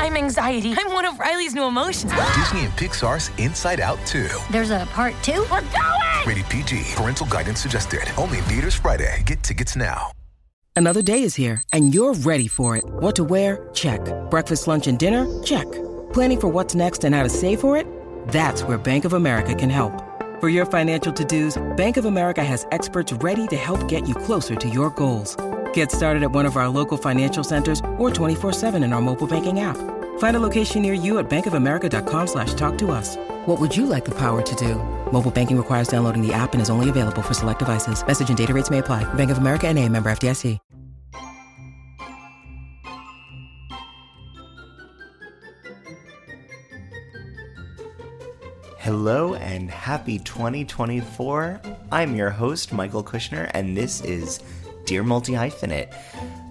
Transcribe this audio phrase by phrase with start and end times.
[0.00, 0.72] I'm anxiety.
[0.78, 2.10] I'm one of Riley's new emotions.
[2.34, 4.28] Disney and Pixar's Inside Out 2.
[4.50, 5.44] There's a part two?
[5.50, 6.26] We're going!
[6.26, 6.94] Rated PG.
[6.94, 8.04] Parental guidance suggested.
[8.16, 9.22] Only in theaters Friday.
[9.26, 10.12] Get tickets now.
[10.74, 12.84] Another day is here, and you're ready for it.
[12.86, 13.68] What to wear?
[13.74, 14.00] Check.
[14.30, 15.26] Breakfast, lunch, and dinner?
[15.42, 15.70] Check.
[16.14, 17.86] Planning for what's next and how to save for it?
[18.28, 19.92] That's where Bank of America can help.
[20.40, 24.56] For your financial to-dos, Bank of America has experts ready to help get you closer
[24.56, 25.36] to your goals.
[25.74, 29.60] Get started at one of our local financial centers or 24-7 in our mobile banking
[29.60, 29.76] app.
[30.18, 33.16] Find a location near you at bankofamerica.com slash talk to us.
[33.44, 34.76] What would you like the power to do?
[35.12, 38.06] Mobile banking requires downloading the app and is only available for select devices.
[38.06, 39.04] Message and data rates may apply.
[39.14, 40.58] Bank of America and a member FDIC.
[48.78, 51.60] Hello and happy 2024.
[51.92, 54.40] I'm your host, Michael Kushner, and this is
[54.90, 55.94] Dear Multi Hyphenate.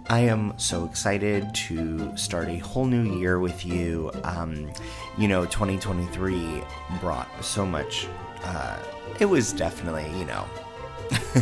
[0.07, 4.11] I am so excited to start a whole new year with you.
[4.23, 4.71] Um,
[5.17, 6.63] you know, 2023
[7.01, 8.07] brought so much.
[8.41, 8.77] Uh,
[9.19, 10.45] it was definitely, you know,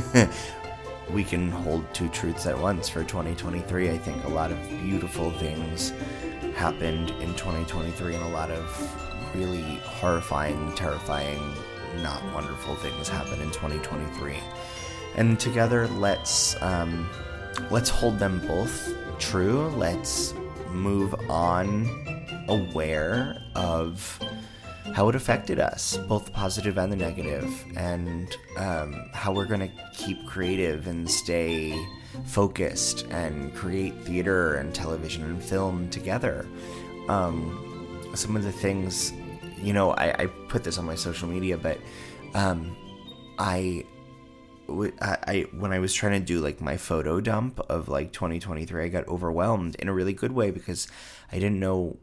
[1.13, 3.91] we can hold two truths at once for 2023.
[3.91, 5.93] I think a lot of beautiful things
[6.55, 11.53] happened in 2023 and a lot of really horrifying, terrifying,
[12.01, 14.37] not wonderful things happened in 2023.
[15.17, 17.09] And together, let's um,
[17.71, 19.67] let's hold them both true.
[19.69, 20.33] Let's
[20.71, 21.89] move on,
[22.47, 24.19] aware of
[24.93, 29.59] how it affected us, both the positive and the negative, and um, how we're going
[29.59, 31.77] to keep creative and stay
[32.25, 36.45] focused and create theater and television and film together.
[37.09, 39.11] Um, some of the things,
[39.61, 41.79] you know, I, I put this on my social media, but
[42.33, 42.75] um,
[43.37, 43.85] I,
[45.01, 48.83] I, I when I was trying to do like my photo dump of like 2023,
[48.83, 50.87] I got overwhelmed in a really good way because
[51.31, 51.97] I didn't know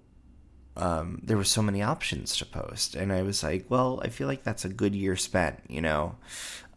[0.76, 4.26] um, there were so many options to post, and I was like, well, I feel
[4.26, 6.16] like that's a good year spent, you know.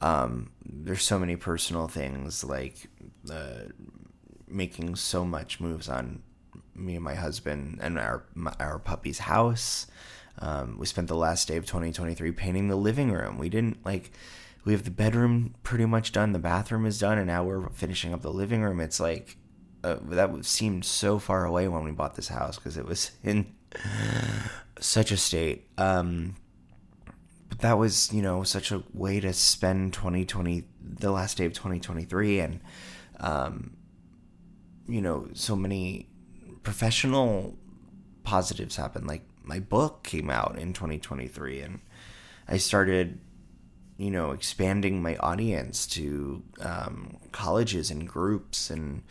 [0.01, 2.87] Um, there's so many personal things like
[3.31, 3.71] uh,
[4.47, 6.21] making so much moves on
[6.75, 8.23] me and my husband and our
[8.59, 9.87] our puppy's house.
[10.39, 13.39] Um, we spent the last day of 2023 painting the living room.
[13.39, 14.11] We didn't like
[14.67, 18.13] we have the bedroom pretty much done, the bathroom is done, and now we're finishing
[18.13, 18.81] up the living room.
[18.81, 19.37] It's like
[19.81, 23.45] uh, that seemed so far away when we bought this house because it was in
[24.81, 25.69] such a state.
[25.77, 26.35] Um,
[27.47, 31.53] but that was, you know, such a way to spend 2020, the last day of
[31.53, 32.59] 2023, and
[33.21, 33.77] um,
[34.85, 36.09] you know, so many
[36.63, 37.57] professional
[38.23, 39.07] positives happened.
[39.07, 41.79] Like my book came out in 2023, and
[42.49, 43.21] I started,
[43.97, 49.03] you know, expanding my audience to um, colleges and groups, and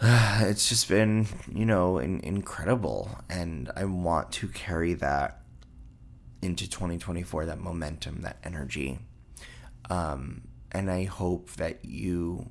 [0.00, 3.10] uh, it's just been, you know, in, incredible.
[3.28, 5.42] And I want to carry that
[6.40, 8.98] into 2024, that momentum, that energy.
[9.90, 12.50] Um, and I hope that you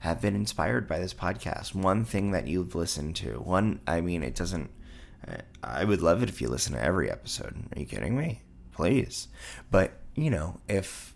[0.00, 1.74] have been inspired by this podcast.
[1.74, 3.34] One thing that you've listened to.
[3.40, 4.70] One, I mean, it doesn't.
[5.62, 7.54] I would love it if you listen to every episode.
[7.74, 8.42] Are you kidding me?
[8.72, 9.28] Please.
[9.70, 11.14] But, you know, if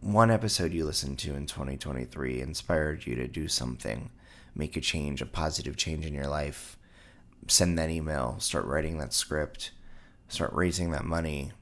[0.00, 4.10] one episode you listened to in 2023 inspired you to do something,
[4.54, 6.78] make a change, a positive change in your life,
[7.48, 9.72] send that email, start writing that script,
[10.28, 11.52] start raising that money,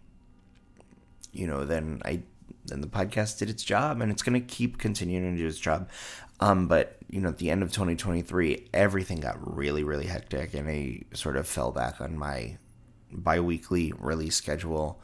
[1.32, 2.22] you know, then I
[2.65, 5.59] then the podcast did its job and it's going to keep continuing to do its
[5.59, 5.88] job.
[6.38, 10.69] Um, but you know, at the end of 2023, everything got really, really hectic, and
[10.69, 12.59] I sort of fell back on my
[13.12, 15.00] bi-weekly release schedule.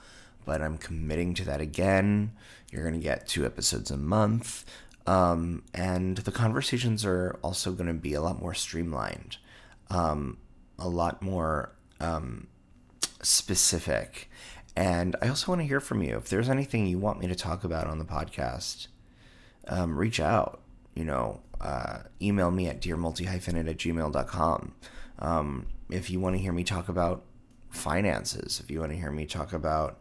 [0.49, 2.33] But I'm committing to that again.
[2.71, 4.65] You're gonna get two episodes a month,
[5.07, 9.37] um, and the conversations are also gonna be a lot more streamlined,
[9.91, 10.39] um,
[10.79, 12.47] a lot more um,
[13.23, 14.31] specific.
[14.75, 16.17] And I also want to hear from you.
[16.17, 18.87] If there's anything you want me to talk about on the podcast,
[19.67, 20.63] um, reach out
[20.99, 24.75] you know, uh, email me at dearmultihyphenate at gmail.com.
[25.21, 27.23] Um, if you want to hear me talk about
[27.71, 30.01] finances, if you want to hear me talk about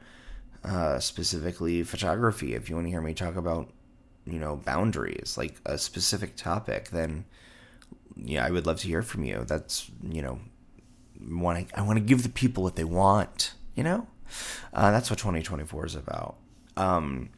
[0.64, 3.70] uh, specifically photography, if you want to hear me talk about,
[4.26, 7.26] you know, boundaries, like a specific topic, then
[8.16, 9.44] yeah, I would love to hear from you.
[9.48, 10.40] That's, you know,
[11.30, 14.08] want I want to give the people what they want, you know?
[14.74, 16.36] Uh, that's what 2024 is about.
[16.76, 17.30] Um,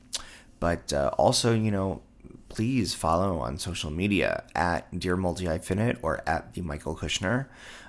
[0.60, 2.02] but uh, also, you know,
[2.50, 7.46] please follow on social media at Dear Multi Hyphenate or at the Michael Kushner,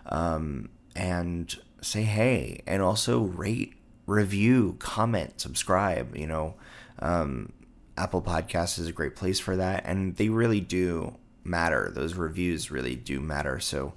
[0.06, 3.74] um, and say hey, and also rate,
[4.10, 6.16] review, comment, subscribe.
[6.16, 6.54] You know,
[6.98, 7.52] um,
[7.96, 11.90] Apple Podcasts is a great place for that, and they really do matter.
[11.94, 13.60] Those reviews really do matter.
[13.60, 13.94] So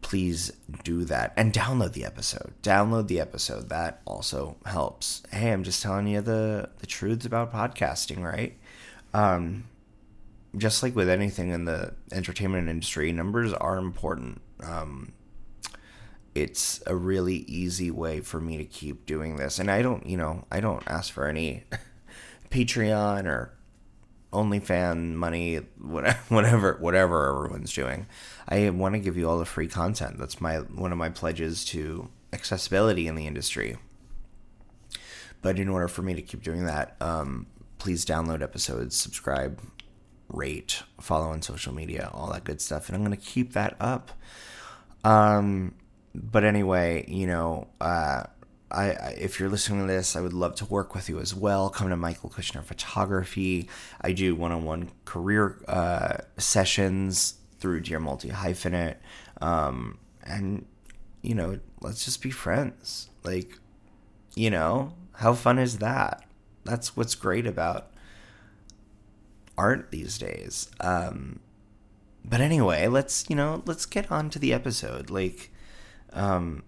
[0.00, 0.52] please
[0.84, 2.52] do that and download the episode.
[2.62, 3.68] Download the episode.
[3.68, 5.22] That also helps.
[5.30, 8.56] Hey, I'm just telling you the the truths about podcasting, right?
[9.14, 9.64] Um,
[10.56, 14.40] just like with anything in the entertainment industry, numbers are important.
[14.62, 15.12] Um,
[16.34, 20.16] it's a really easy way for me to keep doing this, and I don't, you
[20.16, 21.64] know, I don't ask for any
[22.50, 23.52] Patreon or
[24.32, 25.56] OnlyFan money,
[26.28, 28.06] whatever, whatever everyone's doing.
[28.48, 30.18] I want to give you all the free content.
[30.18, 33.76] That's my one of my pledges to accessibility in the industry.
[35.42, 37.46] But in order for me to keep doing that, um,
[37.78, 39.60] please download episodes, subscribe,
[40.28, 42.88] rate, follow on social media, all that good stuff.
[42.88, 44.12] And I'm going to keep that up.
[45.04, 45.74] Um,
[46.14, 48.24] but anyway, you know, uh,
[48.70, 51.34] I, I, if you're listening to this, I would love to work with you as
[51.34, 51.68] well.
[51.68, 53.68] Come to Michael Kushner Photography.
[54.00, 58.96] I do one-on-one career uh, sessions through Dear Multi Hyphenate,
[59.40, 60.66] um, and
[61.22, 63.08] you know, let's just be friends.
[63.22, 63.58] Like,
[64.34, 66.24] you know, how fun is that?
[66.64, 67.92] That's what's great about
[69.56, 70.68] art these days.
[70.80, 71.40] Um,
[72.24, 75.10] but anyway, let's you know let's get on to the episode.
[75.10, 75.51] Like,
[76.12, 76.62] um,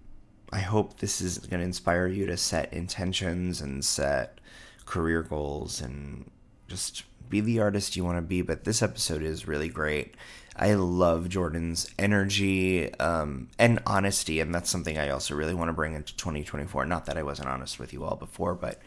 [0.52, 4.40] I hope this is going to inspire you to set intentions and set
[4.84, 6.30] career goals and
[6.68, 8.42] just be the artist you want to be.
[8.42, 10.14] But this episode is really great.
[10.56, 15.72] I love Jordan's energy um, and honesty, and that's something I also really want to
[15.72, 16.86] bring into 2024.
[16.86, 18.80] Not that I wasn't honest with you all before, but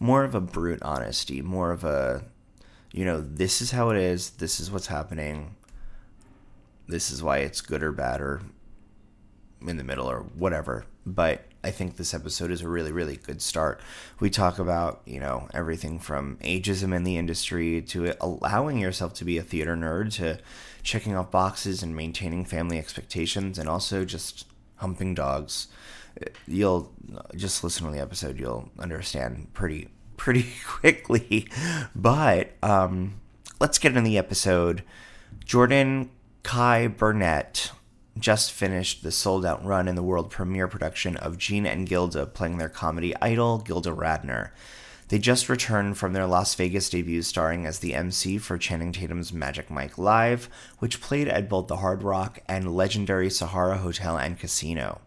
[0.00, 2.24] more of a brute honesty, more of a
[2.92, 5.56] you know, this is how it is, this is what's happening,
[6.86, 8.42] this is why it's good or bad or
[9.68, 10.84] in the middle or whatever.
[11.04, 13.80] But I think this episode is a really, really good start.
[14.20, 19.24] We talk about, you know, everything from ageism in the industry to allowing yourself to
[19.24, 20.38] be a theater nerd to
[20.82, 25.68] checking off boxes and maintaining family expectations and also just humping dogs.
[26.46, 26.92] You'll
[27.36, 31.48] just listen to the episode, you'll understand pretty pretty quickly.
[31.94, 33.20] But um,
[33.60, 34.82] let's get in the episode.
[35.44, 36.10] Jordan
[36.42, 37.72] Kai Burnett
[38.18, 42.26] just finished the sold out run in the world premiere production of Gene and Gilda
[42.26, 44.50] playing their comedy idol, Gilda Radner.
[45.08, 49.32] They just returned from their Las Vegas debut starring as the MC for Channing Tatum's
[49.32, 50.48] Magic Mike Live,
[50.78, 55.02] which played at both the Hard Rock and legendary Sahara Hotel and Casino.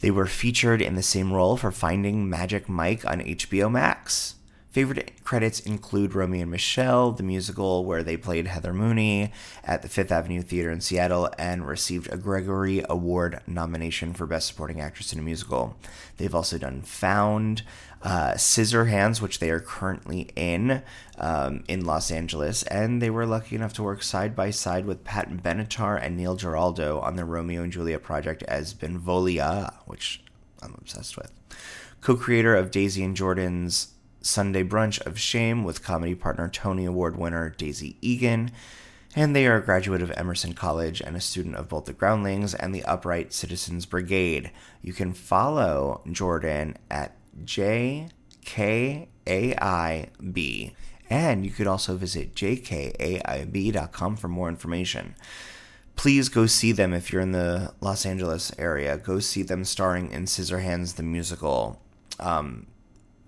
[0.00, 4.34] They were featured in the same role for Finding Magic Mike on HBO Max.
[4.70, 9.32] Favorite credits include Romy and Michele, the musical where they played Heather Mooney
[9.64, 14.46] at the Fifth Avenue Theater in Seattle and received a Gregory Award nomination for Best
[14.46, 15.74] Supporting Actress in a Musical.
[16.18, 17.62] They've also done Found,
[18.02, 20.82] uh, Scissorhands, which they are currently in
[21.16, 25.02] um, in Los Angeles, and they were lucky enough to work side by side with
[25.02, 30.22] Pat Benatar and Neil Giraldo on the Romeo and Juliet project as Benvolia, which
[30.62, 31.32] I'm obsessed with.
[32.00, 37.50] Co-creator of Daisy and Jordan's Sunday Brunch of Shame with comedy partner Tony Award winner
[37.50, 38.50] Daisy Egan.
[39.16, 42.54] And they are a graduate of Emerson College and a student of both the Groundlings
[42.54, 44.50] and the Upright Citizens Brigade.
[44.82, 48.10] You can follow Jordan at JKAIB.
[51.10, 55.14] And you could also visit jkaib.com for more information.
[55.96, 58.98] Please go see them if you're in the Los Angeles area.
[58.98, 61.80] Go see them starring in Scissorhands the musical.
[62.20, 62.66] Um,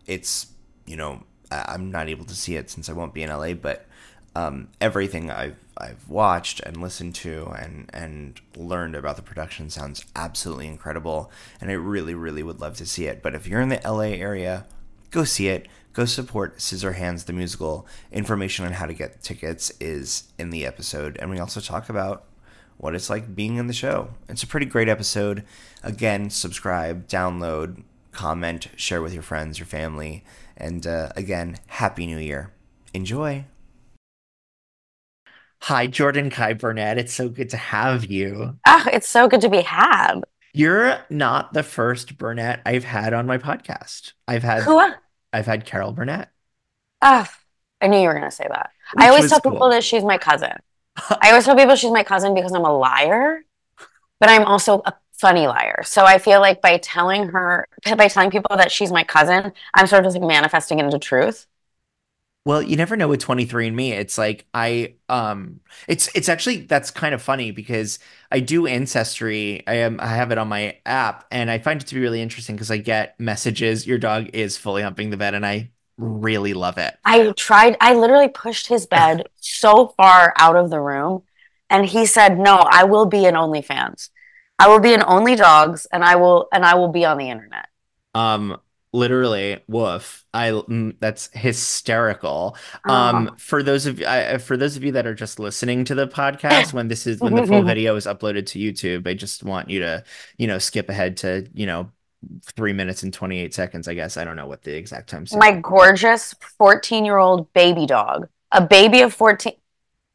[0.07, 0.50] it's
[0.91, 3.87] you know, I'm not able to see it since I won't be in LA, but
[4.35, 10.05] um, everything I've I've watched and listened to and and learned about the production sounds
[10.17, 11.31] absolutely incredible,
[11.61, 13.23] and I really really would love to see it.
[13.23, 14.67] But if you're in the LA area,
[15.11, 15.69] go see it.
[15.93, 17.87] Go support Scissorhands the musical.
[18.13, 22.25] Information on how to get tickets is in the episode, and we also talk about
[22.79, 24.11] what it's like being in the show.
[24.29, 25.45] It's a pretty great episode.
[25.83, 27.83] Again, subscribe, download,
[28.13, 30.25] comment, share with your friends, your family
[30.61, 32.53] and uh, again, Happy New Year.
[32.95, 33.45] Enjoy.
[35.63, 36.99] Hi, Jordan Kai Burnett.
[36.99, 38.57] It's so good to have you.
[38.67, 40.21] Oh, it's so good to be had.
[40.53, 44.13] You're not the first Burnett I've had on my podcast.
[44.27, 44.81] I've had Who?
[45.33, 46.31] I've had Carol Burnett.
[47.03, 47.31] Ah,
[47.81, 48.71] I knew you were going to say that.
[48.95, 49.53] Which I always tell cool.
[49.53, 50.53] people that she's my cousin.
[50.97, 53.45] I always tell people she's my cousin because I'm a liar,
[54.19, 55.83] but I'm also a funny liar.
[55.85, 59.87] So I feel like by telling her, by telling people that she's my cousin, I'm
[59.87, 61.47] sort of just like manifesting into truth.
[62.47, 63.91] Well, you never know with 23andMe.
[63.91, 67.99] It's like I um it's it's actually that's kind of funny because
[68.33, 69.63] I do ancestry.
[69.67, 72.23] I am I have it on my app and I find it to be really
[72.23, 76.55] interesting because I get messages your dog is fully humping the bed and I really
[76.55, 76.95] love it.
[77.05, 81.23] I tried, I literally pushed his bed so far out of the room,
[81.69, 84.11] and he said, No, I will be in OnlyFans.
[84.61, 87.31] I will be in Only Dogs, and I will and I will be on the
[87.31, 87.67] internet.
[88.15, 88.59] Um
[88.93, 92.57] literally woof i mm, that's hysterical
[92.89, 93.37] um Oh.
[93.39, 96.73] for those of I, for those of you that are just listening to the podcast
[96.73, 99.79] when this is when the full video is uploaded to youtube i just want you
[99.79, 100.03] to
[100.39, 101.93] you know skip ahead to you know
[102.45, 105.37] three minutes and 28 seconds i guess i don't know what the exact time is.
[105.37, 109.53] My gorgeous 14 year old baby dog, a baby of 14,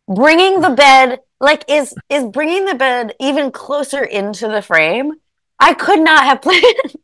[0.07, 5.13] bringing the bed, like, is is bringing the bed even closer into the frame.
[5.59, 6.95] I could not have planned.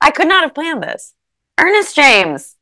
[0.00, 1.14] I could not have planned this.
[1.58, 2.56] Ernest James,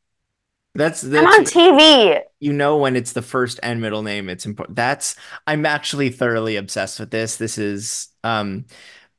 [0.74, 2.20] that's I'm on TV.
[2.40, 5.16] you know when it's the first and middle name it's important that's
[5.46, 8.66] i'm actually thoroughly obsessed with this this is um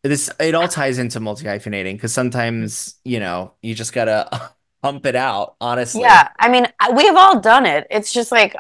[0.04, 4.52] this it all ties into multi hyphenating because sometimes you know you just gotta
[4.84, 7.88] hump it out honestly Yeah, I mean, we've all done it.
[7.90, 8.56] It's just like,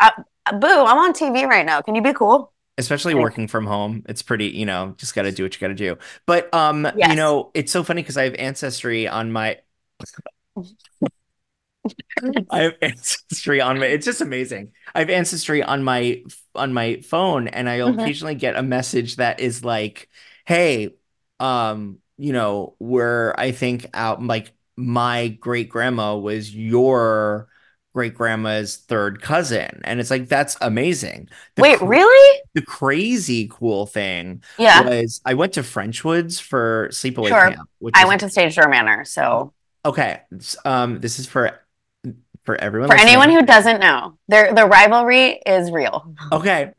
[0.53, 1.81] boo, I'm on TV right now.
[1.81, 2.53] Can you be cool?
[2.79, 5.59] especially Like- working from home it's pretty you know just got to do what you
[5.59, 9.31] got to do but um you know it's so funny because i have ancestry on
[9.31, 9.57] my
[12.51, 16.21] i have ancestry on my it's just amazing i have ancestry on my
[16.53, 18.01] on my phone and i'll Mhm.
[18.03, 20.07] occasionally get a message that is like
[20.45, 20.93] hey
[21.39, 27.47] um you know where i think out like my great grandma was your
[27.97, 32.41] great grandma's third cousin and it's like that's amazing The Wait, cr- really?
[32.53, 34.87] the crazy cool thing Yeah.
[34.87, 37.49] was I went to French Woods for sleepaway Sure.
[37.49, 39.03] camp, which I went to Stage Door Manor.
[39.03, 39.51] So,
[39.83, 40.21] okay.
[40.63, 41.59] Um, this is for
[42.43, 42.89] for everyone.
[42.89, 46.13] for anyone who doesn't know, their the rivalry is real.
[46.31, 46.73] okay,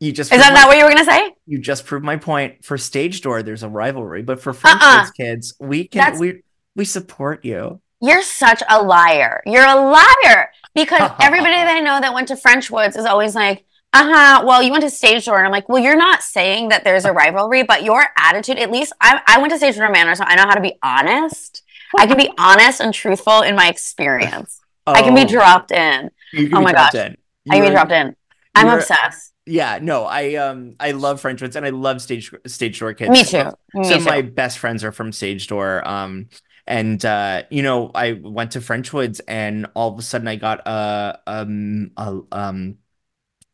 [0.00, 1.32] you just Is that not what you were gonna say?
[1.46, 2.64] you just proved my point.
[2.64, 5.06] For Stage Door, there's a rivalry, but for Uh-uh.
[5.16, 6.42] Kids, we can That's- we
[6.74, 7.80] we support you.
[8.00, 9.42] You're such a liar.
[9.46, 13.34] You're a liar because everybody that I know that went to French Woods is always
[13.34, 14.44] like, uh huh.
[14.46, 17.04] Well, you went to Stage Door, and I'm like, well, you're not saying that there's
[17.04, 18.58] a rivalry, but your attitude.
[18.58, 20.74] At least I, I went to Stage Door Manor, so I know how to be
[20.82, 21.62] honest.
[21.98, 24.60] I can be honest and truthful in my experience.
[24.86, 26.10] I can be Oh, dropped in.
[26.52, 26.94] oh my gosh.
[26.94, 27.16] in.
[27.50, 28.14] I can be dropped in.
[28.54, 29.32] I'm obsessed.
[29.46, 33.10] Yeah, no, I um I love French Woods and I love Stage Stage Door kids.
[33.10, 33.44] Me too.
[33.74, 33.94] Me Some too.
[33.96, 35.86] of my best friends are from Stage Door.
[35.88, 36.28] Um,
[36.70, 40.36] and uh, you know, I went to French Woods, and all of a sudden, I
[40.36, 42.78] got a um a um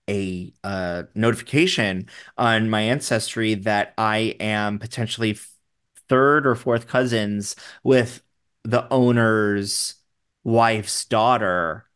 [0.09, 5.39] a uh notification on my ancestry that I am potentially
[6.09, 8.23] third or fourth cousins with
[8.65, 9.95] the owner's
[10.45, 11.87] wife's daughter.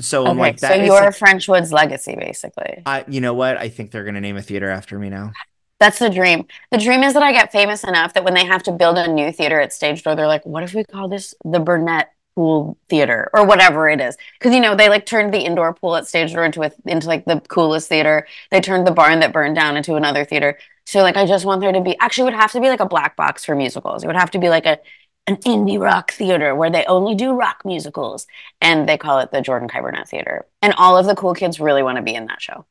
[0.00, 2.82] So I'm okay, like, so you're like- French Woods legacy, basically.
[2.86, 3.58] I, you know what?
[3.58, 5.32] I think they're gonna name a theater after me now.
[5.78, 6.46] That's the dream.
[6.70, 9.12] The dream is that I get famous enough that when they have to build a
[9.12, 12.78] new theater at Stage Door, they're like, what if we call this the Burnett Pool
[12.88, 14.16] Theater or whatever it is?
[14.38, 17.06] Because you know they like turned the indoor pool at Stage Door into a, into
[17.08, 18.26] like the coolest theater.
[18.50, 20.58] They turned the barn that burned down into another theater.
[20.86, 22.86] So like I just want there to be actually would have to be like a
[22.86, 24.02] black box for musicals.
[24.02, 24.78] It would have to be like a
[25.26, 28.26] an indie rock theater where they only do rock musicals,
[28.60, 30.46] and they call it the Jordan Kai Burnett Theater.
[30.62, 32.64] And all of the cool kids really want to be in that show.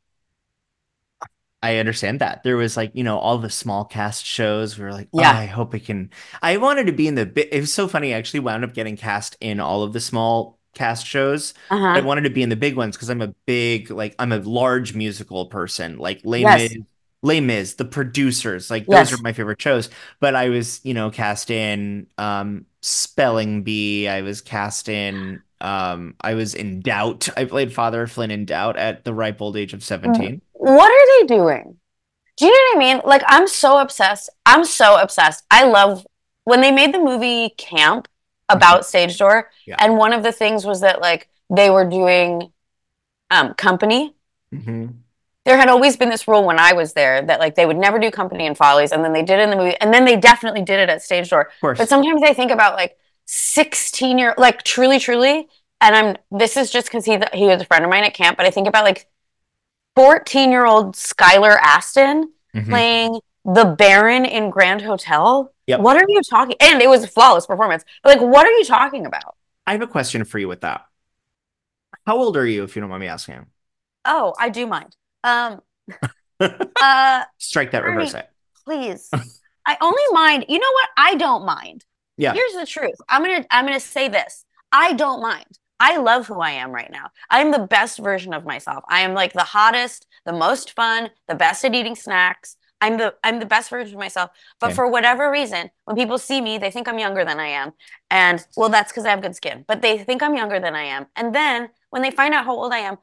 [1.66, 2.44] I understand that.
[2.44, 4.78] There was like, you know, all the small cast shows.
[4.78, 5.32] We were like, oh, Yeah.
[5.32, 6.10] I hope I can.
[6.42, 7.50] I wanted to be in the bit.
[7.52, 8.14] It was so funny.
[8.14, 11.54] I actually wound up getting cast in all of the small cast shows.
[11.72, 12.02] I Uh-huh.
[12.06, 14.94] wanted to be in the big ones because I'm a big, like, I'm a large
[14.94, 15.98] musical person.
[15.98, 16.72] Like Les Yes.
[16.74, 16.78] Mis,
[17.24, 19.10] Les Mis, the producers, like Yes.
[19.10, 19.90] those are my favorite shows.
[20.20, 24.08] But I was, you know, cast in um Spelling Bee.
[24.08, 27.28] I was cast in um I was in Doubt.
[27.36, 30.40] I played Father Flynn in Doubt at the ripe old age of 17.
[30.54, 31.78] what are they doing?
[32.38, 33.02] Do you know what I mean?
[33.06, 34.30] Like, I'm so obsessed.
[34.46, 35.46] I'm so obsessed.
[35.50, 36.06] I love
[36.44, 38.08] when they made the movie Camp
[38.50, 39.78] about Stage Door, Yeah.
[39.80, 42.52] and one of the things was that like they were doing
[43.32, 44.14] um company.
[44.52, 44.88] hmm
[45.46, 48.00] There had always been this rule when I was there that like they would never
[48.00, 50.18] do company and follies, and then they did it in the movie, and then they
[50.18, 51.42] definitely did it at Stage Door.
[51.42, 51.78] Of course.
[51.78, 55.48] But sometimes I think about like 16 year, like truly, truly,
[55.82, 58.38] and I'm this is just because he he was a friend of mine at camp,
[58.38, 59.08] but I think about like
[59.96, 62.70] 14 year old Skylar Astin Mhm.
[62.70, 65.54] playing the Baron in Grand Hotel.
[65.68, 65.80] Yep.
[65.82, 66.56] What are you talking?
[66.60, 67.84] And it was a flawless performance.
[68.04, 69.36] But like, what are you talking about?
[69.68, 70.86] I have a question for you with that.
[72.08, 73.46] How old are you, if you don't mind me asking?
[74.06, 74.96] Oh, I do mind.
[75.26, 75.62] Um,
[76.82, 78.30] uh, Strike that, reverse it.
[78.66, 79.10] please.
[79.68, 80.46] I only mind.
[80.48, 80.90] You know what?
[80.96, 81.84] I don't mind.
[82.18, 82.34] Yeah.
[82.34, 82.96] Here's the truth.
[83.10, 84.46] I'm gonna I'm gonna say this.
[84.72, 85.58] I don't mind.
[85.80, 87.10] I love who I am right now.
[87.30, 88.84] I'm the best version of myself.
[88.88, 92.56] I am like the hottest, the most fun, the best at eating snacks.
[92.80, 94.30] I'm the I'm the best version of myself.
[94.60, 94.76] But Same.
[94.76, 97.72] for whatever reason, when people see me, they think I'm younger than I am.
[98.12, 99.66] And well, that's because I have good skin.
[99.68, 101.08] But they think I'm younger than I am.
[101.16, 102.98] And then when they find out how old I am,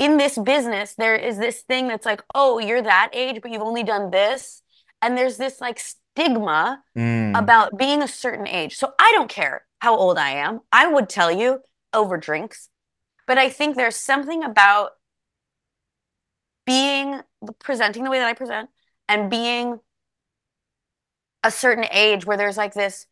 [0.00, 3.62] in this business, there is this thing that's like, oh, you're that age, but you've
[3.62, 4.62] only done this.
[5.02, 7.38] And there's this like stigma Mm.
[7.38, 8.76] about being a certain age.
[8.76, 10.60] So I don't care how old I am.
[10.72, 11.60] I would tell you
[11.92, 12.68] over drinks.
[13.26, 14.90] But I think there's something about
[16.66, 17.20] being
[17.60, 18.70] presenting the way that I present
[19.08, 19.78] and being
[21.44, 23.06] a certain age where there's like this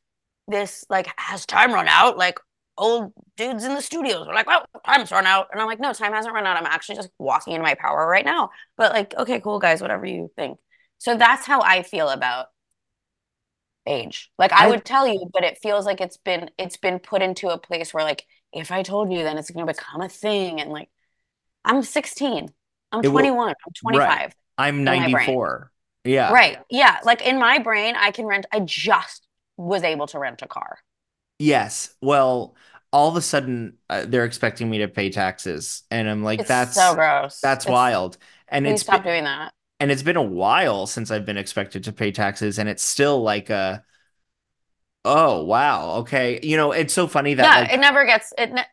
[0.48, 2.38] this like has time run out like
[2.78, 5.92] old dudes in the studios are like well time's run out and i'm like no
[5.92, 9.14] time hasn't run out i'm actually just walking in my power right now but like
[9.18, 10.58] okay cool guys whatever you think
[10.98, 12.46] so that's how i feel about
[13.86, 16.98] age like i I- would tell you but it feels like it's been it's been
[16.98, 20.00] put into a place where like if i told you then it's going to become
[20.00, 20.88] a thing and like
[21.64, 22.48] i'm 16
[22.92, 25.70] i'm It will- 21 i'm 25 I'm 94.
[26.04, 26.32] Yeah.
[26.32, 26.58] Right.
[26.68, 26.98] Yeah.
[27.04, 29.24] Like in my brain, I can rent, I just
[29.56, 30.78] was able to rent a car.
[31.38, 31.94] Yes.
[32.00, 32.56] Well,
[32.92, 36.48] all of a sudden uh, they're expecting me to pay taxes, and I'm like, It's
[36.48, 37.40] that's so gross.
[37.40, 38.18] that's It's- wild.
[38.48, 39.52] And Please it's stop been, doing that.
[39.80, 43.22] and it's been a while since I've been expected to pay taxes, and it's still
[43.22, 43.84] like a,
[45.04, 46.40] oh wow, okay.
[46.42, 47.60] You know, it's so funny that Yeah.
[47.62, 48.64] like it never gets, it, ne-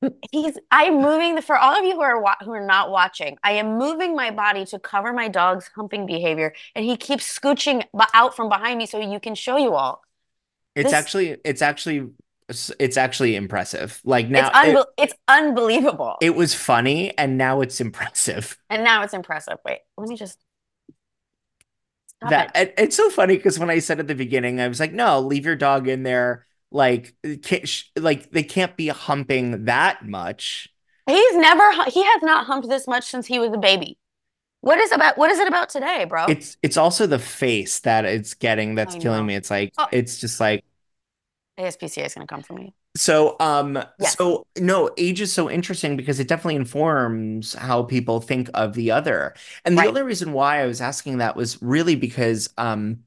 [0.32, 3.36] he's, I'm moving the, for all of you who are, wa- who are not watching,
[3.44, 6.54] I am moving my body to cover my dog's humping behavior.
[6.74, 10.02] And he keeps scooching b- out from behind me so you can show you all.
[10.74, 12.08] It's this- actually it's actually
[12.78, 14.00] it's actually impressive.
[14.04, 16.16] Like now it's, unbe- it, it's unbelievable.
[16.20, 18.58] it was funny, and now it's impressive.
[18.68, 19.58] and now it's impressive.
[19.64, 20.38] Wait, let me just.
[22.18, 22.68] Stop that it.
[22.68, 25.20] it- it's so funny because when I said at the beginning, I was like, no,
[25.20, 26.46] leave your dog in there.
[26.70, 27.14] Like,
[27.64, 30.68] sh- like they can't be humping that much.
[31.06, 33.98] He's never he has not humped this much since he was a baby.
[34.62, 36.28] What is about what is it about today, bro?
[36.28, 39.34] It's it's also the face that it's getting that's killing me.
[39.34, 39.88] It's like Oh.
[39.90, 40.64] it's just like
[41.58, 42.74] ASPCA is gonna come for me.
[42.96, 44.16] so um Yes.
[44.16, 48.90] so no, age is so interesting because it definitely informs how people think of the
[48.90, 49.34] other.
[49.64, 49.88] And the Right.
[49.88, 53.04] only reason why I was asking that was really because um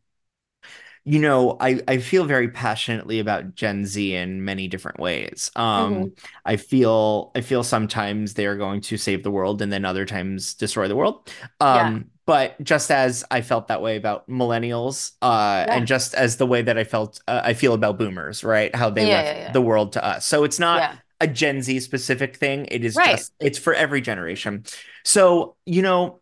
[1.06, 5.52] you know, I, I feel very passionately about Gen Z in many different ways.
[5.56, 6.16] Um, Mm-hmm.
[6.46, 10.06] I feel I feel sometimes they are going to save the world and then other
[10.06, 11.30] times destroy the world.
[11.60, 15.72] Um, but just as I felt that way about millennials, uh, Yeah.
[15.72, 18.76] and just as the way that I felt uh, I feel about boomers, right?
[18.76, 19.58] How they Yeah, left yeah, yeah.
[19.58, 20.26] the world to us.
[20.26, 21.00] So it's not Yeah.
[21.22, 22.68] a Gen Z specific thing.
[22.72, 23.26] It is Right.
[23.26, 24.64] just it's for every generation.
[25.04, 26.20] So, you know,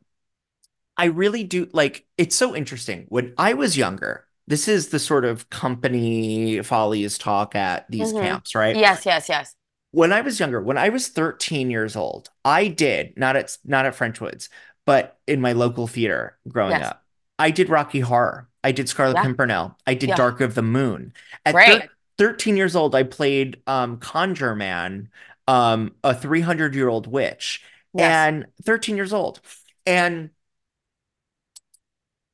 [0.97, 3.05] I really do like it's so interesting.
[3.09, 8.21] When I was younger, this is the sort of company follies talk at these Mhm.
[8.21, 8.75] camps, right?
[8.75, 9.56] Yes, yes, yes.
[9.91, 13.86] When I was younger, when I was 13 years old, I did not at not
[13.86, 14.49] at French Woods,
[14.86, 16.88] but in my local theater growing Yes.
[16.88, 17.06] up.
[17.39, 18.49] I did Rocky Horror.
[18.63, 19.23] I did Scarlet Yeah.
[19.23, 19.77] Pimpernel.
[19.88, 20.15] I did Yeah.
[20.15, 21.13] Dark of the Moon.
[21.45, 21.82] At Great.
[21.84, 25.10] thir- 13 years old, I played um Conjure Man,
[25.47, 27.62] um, a 300 year old witch,
[27.93, 28.27] Yes.
[28.27, 29.41] and 13 years old.
[29.86, 30.32] And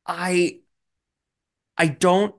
[0.05, 0.59] I
[1.79, 2.35] I don't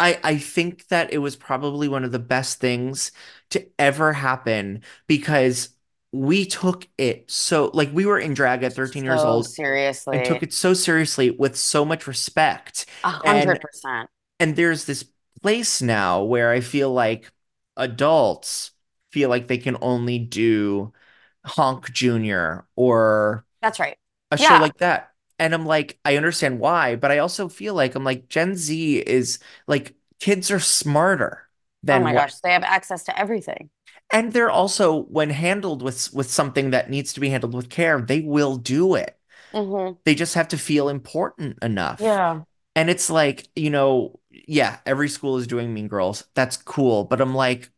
[0.00, 3.12] I I think that it was probably one of the best things
[3.50, 5.70] to ever happen because
[6.12, 10.16] we took it so like we were in drag at 13 years old seriously.
[10.16, 12.86] and took it so seriously with so much respect.
[13.04, 14.10] a hundred percent.
[14.40, 15.04] And there's this
[15.42, 17.30] place now where I feel like
[17.76, 18.72] adults
[19.12, 20.92] feel like they can only do
[21.44, 22.68] Honk Jr.
[22.76, 23.96] or That's right.
[24.30, 24.48] a Yeah.
[24.48, 25.13] show like that.
[25.38, 28.98] And I'm like, I understand why, but I also feel like I'm like Gen Z
[28.98, 31.48] is like kids are smarter
[31.82, 33.70] than oh my what- gosh, they have access to everything.
[34.12, 38.00] and they're also when handled with with something that needs to be handled with care,
[38.00, 39.18] they will do it.
[39.52, 42.22] hmm They just have to feel important enough.
[42.22, 42.44] Yeah.
[42.76, 46.24] And it's like, you know, yeah, every school is doing Mean Girls.
[46.34, 47.70] That's cool, but I'm like,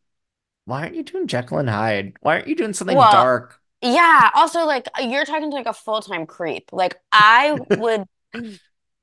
[0.66, 2.14] why aren't you doing Jekyll and Hyde?
[2.22, 3.60] Why aren't you doing something Well, dark?
[3.94, 4.30] Yeah.
[4.34, 6.70] Also, like you're talking to like a full-time creep.
[6.72, 8.04] Like I would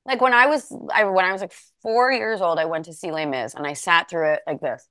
[0.06, 2.94] like when I was I when I was like four years old, I went to
[2.94, 4.88] see Les Mis and I sat through it like this.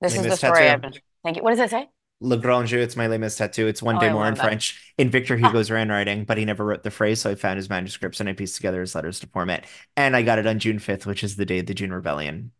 [0.00, 0.68] This Les is the Mis story tattoo.
[0.68, 0.94] I've been.
[1.24, 1.42] Thank you.
[1.42, 1.88] What does it say?
[2.20, 3.66] Le Grand Jeu, it's my Les Mis tattoo.
[3.66, 4.40] It's one Oh, day I more love in that.
[4.48, 4.94] French.
[4.96, 8.20] In Victor Hugo's handwriting, but he never wrote the phrase, so I found his manuscripts
[8.20, 9.64] and I pieced together his letters to form it.
[9.96, 12.52] And I got it on June 5th, which is the day of the June Rebellion.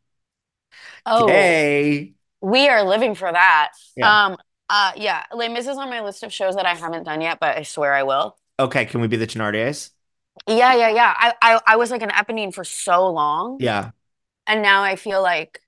[1.06, 2.14] Oh, Yay!
[2.40, 3.70] we are living for that.
[3.96, 4.14] Yeah.
[4.26, 4.36] Um.
[4.68, 4.92] Uh.
[4.96, 5.24] Yeah.
[5.32, 7.62] Les Mis is on my list of shows that I haven't done yet, but I
[7.62, 8.36] swear I will.
[8.58, 9.90] Okay, can we be the Thenardiers?
[10.46, 10.74] Yeah.
[10.74, 10.88] Yeah.
[10.90, 11.14] Yeah.
[11.16, 11.32] I.
[11.42, 11.60] I.
[11.66, 13.90] I was like an Eponine for so long, Yeah.
[14.46, 15.60] and now I feel like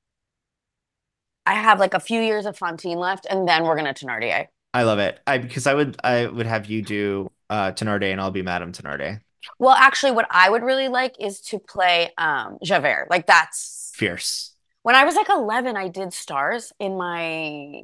[1.44, 4.46] I have like a few years of Fantine left, and then we're gonna Thenardier.
[4.74, 5.20] I love it.
[5.26, 8.72] I because I would I would have you do uh Thenardier and I'll be Madame
[8.72, 9.20] Thenardier.
[9.58, 13.06] Well, actually, what I would really like is to play um Javert.
[13.10, 14.52] Like that's Fierce.
[14.82, 17.82] when I was like 11, I did stars in my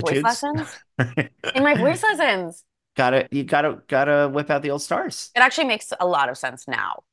[0.00, 0.22] voice Multitudes.
[0.22, 0.80] lessons.
[1.54, 2.64] In my voice lessons.
[2.96, 5.30] gotta you gotta gotta whip out the old stars.
[5.34, 7.04] It actually makes a lot of sense now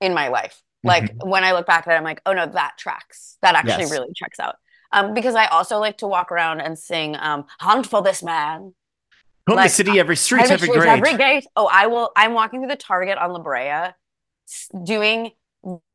[0.00, 0.62] in my life.
[0.84, 1.28] Like Mm-hmm.
[1.28, 3.38] when I look back at it, I'm like, oh no, that tracks.
[3.42, 3.92] That actually Yes.
[3.92, 4.56] really checks out.
[4.92, 8.74] Um, because I also like to walk around and sing um Hunt for this man.
[9.48, 10.98] Home Like, the city, every street, Every every street, grade.
[10.98, 11.46] every gate.
[11.56, 12.10] Oh, I will.
[12.16, 13.94] I'm walking through the Target on La Brea,
[14.84, 15.32] doing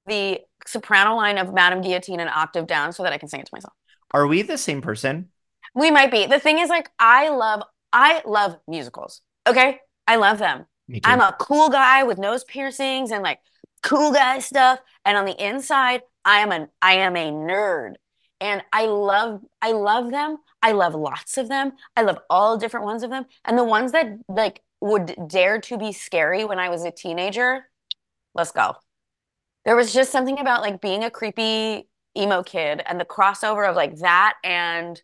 [0.07, 3.45] the soprano line of Madame Guillotine an octave down so that I can sing it
[3.45, 3.73] to myself.
[4.11, 5.29] Are we the same person?
[5.73, 6.25] We might be.
[6.25, 9.21] The thing is, like, I love, I love musicals.
[9.47, 10.65] Okay, I love them.
[11.03, 13.39] I'm a cool guy with nose piercings and like
[13.81, 14.79] cool guy stuff.
[15.05, 17.93] And on the inside, I am an I am a nerd.
[18.39, 20.37] And I love I love them.
[20.61, 21.73] I love lots of them.
[21.95, 23.25] I love all different ones of them.
[23.45, 27.65] And the ones that like would dare to be scary when I was a teenager,
[28.35, 28.75] let's go.
[29.65, 33.75] There was just something about like being a creepy emo kid and the crossover of
[33.75, 35.01] like that and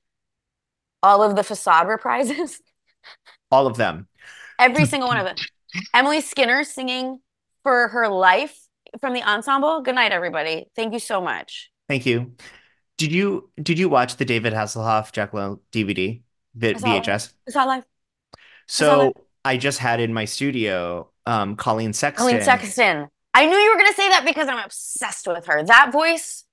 [1.02, 2.58] all of the facade reprises.
[3.52, 4.08] All of them.
[4.60, 5.36] Every single one of them.
[5.92, 7.20] Emily Skinner singing
[7.64, 8.56] for her life
[9.02, 9.82] from the ensemble.
[9.82, 10.68] Good night, everybody.
[10.76, 11.72] Thank you so much.
[11.88, 12.34] Thank you.
[13.00, 16.22] Did you did you watch the David Hasselhoff Jekyll DVD
[16.54, 17.04] vi- I saw it.
[17.04, 17.34] VHS?
[17.48, 17.86] It's not live.
[18.68, 22.28] So I just had in my studio um Colleen Sexton.
[22.28, 23.08] Colleen Sexton.
[23.34, 25.64] I knew you were going to say that because I'm obsessed with her.
[25.64, 26.46] That voice.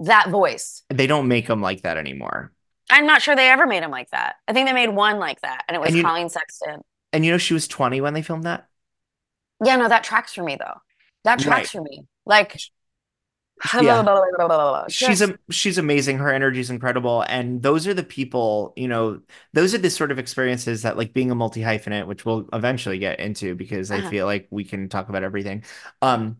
[0.00, 0.82] That voice.
[0.88, 2.52] They don't make them like that anymore.
[2.90, 4.36] I'm not sure they ever made him like that.
[4.48, 6.80] I think they made one like that, and it was And you- Colleen Sexton.
[7.12, 8.66] And you know she was 20 when they filmed that?
[9.64, 10.78] Yeah, no, that tracks for me though.
[11.24, 11.82] That tracks Right.
[11.82, 12.06] for me.
[12.24, 12.56] Like,
[13.82, 14.02] Yeah.
[14.88, 16.16] Just- She's a she's amazing.
[16.18, 17.22] Her energy is incredible.
[17.28, 19.20] And those are the people, you know,
[19.52, 22.98] those are the sort of experiences that like being a multi hyphenate, which we'll eventually
[22.98, 24.08] get into because I Uh-huh.
[24.10, 25.64] feel like we can talk about everything.
[26.00, 26.38] Um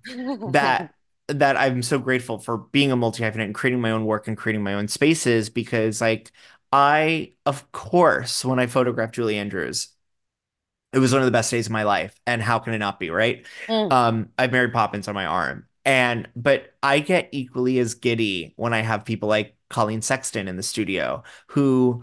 [0.52, 0.94] that
[1.32, 4.36] that I'm so grateful for being a multi hyphenate and creating my own work and
[4.36, 6.32] creating my own spaces because like
[6.72, 9.88] I of course when I photographed Julie Andrews
[10.92, 12.98] it was one of the best days of my life and how can it not
[12.98, 13.90] be right Mm.
[13.90, 18.72] um I've Mary Poppins on my arm and but I get equally as giddy when
[18.74, 22.02] I have people like Colleen Sexton in the studio who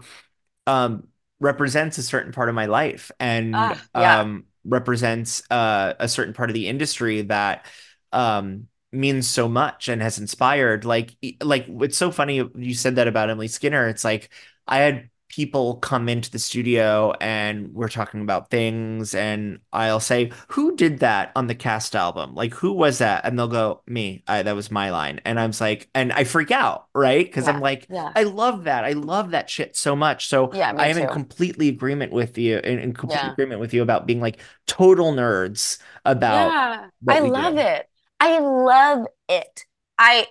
[0.66, 1.08] um
[1.40, 4.24] represents a certain part of my life and Ah, yeah.
[4.24, 7.66] um represents uh, a certain part of the industry that
[8.12, 13.08] um means so much and has inspired like like it's so funny you said that
[13.08, 13.86] about Emily Skinner.
[13.88, 14.30] It's like
[14.66, 20.32] I had people come into the studio and we're talking about things and I'll say
[20.48, 22.34] who did that on the cast album?
[22.34, 23.26] Like who was that?
[23.26, 24.24] And they'll go me.
[24.26, 25.20] I, that was my line.
[25.26, 27.24] And I'm like and I freak out right?
[27.26, 28.12] Because I'm like yeah.
[28.16, 28.84] I love that.
[28.84, 30.28] I love that shit so much.
[30.28, 33.32] So Yeah, I am in completely agreement with you in, in complete Yeah.
[33.32, 37.58] agreement with you about being like total nerds about Yeah, I love do.
[37.58, 37.88] it.
[38.20, 39.66] I love it.
[39.98, 40.28] I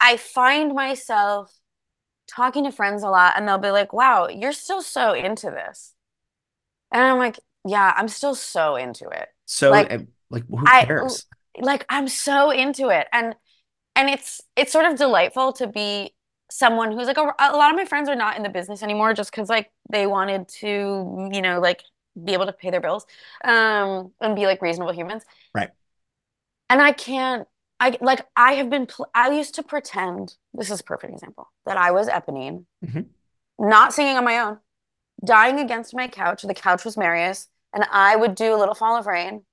[0.00, 1.52] I find myself
[2.28, 5.94] talking to friends a lot and they'll be like, "Wow, you're still so into this."
[6.92, 9.98] And I'm like, "Yeah, I'm still so into it." so like, uh,
[10.30, 11.26] like who I- cares
[11.60, 13.08] Like I'm so into it.
[13.12, 13.34] And
[13.96, 16.14] and it's it's sort of delightful to be
[16.50, 19.14] someone who's like a, a lot of my friends are not in the business anymore
[19.14, 21.82] just because like they wanted to, you know, like
[22.24, 23.06] be able to pay their bills
[23.44, 25.24] um and be like reasonable humans.
[25.54, 25.70] Right.
[26.70, 27.46] And I can't
[27.80, 31.50] I like I have been pl I used to pretend this is a perfect example
[31.66, 33.06] that I was Eponine, Mhm.
[33.58, 34.60] not singing on my own,
[35.24, 36.42] dying against my couch.
[36.42, 39.44] The couch was Marius, and I would do a little fall of rain,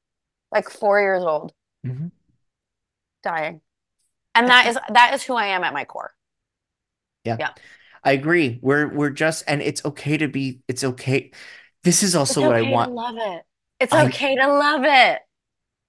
[0.52, 2.12] like four years old, Mhm.
[3.24, 3.62] dying.
[4.36, 6.14] And that is that is who I am at my core.
[7.24, 7.54] Yeah, yeah,
[8.04, 11.32] I agree we're we're just and it's okay to be it's okay
[11.84, 13.44] this is also It's what okay I want love it.
[13.80, 15.22] It's I- okay to love it.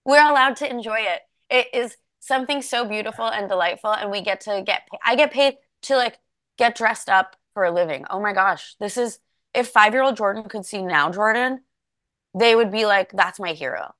[0.04, 1.22] We're allowed to enjoy it.
[1.50, 5.56] It is something so beautiful and delightful, and we get to get I get paid
[5.82, 6.18] to like
[6.58, 8.04] get dressed up for a living.
[8.10, 9.18] Oh my gosh, this is
[9.54, 11.60] if five-year-old Jordan could see now Jordan,
[12.36, 13.94] they would be like, that's my hero.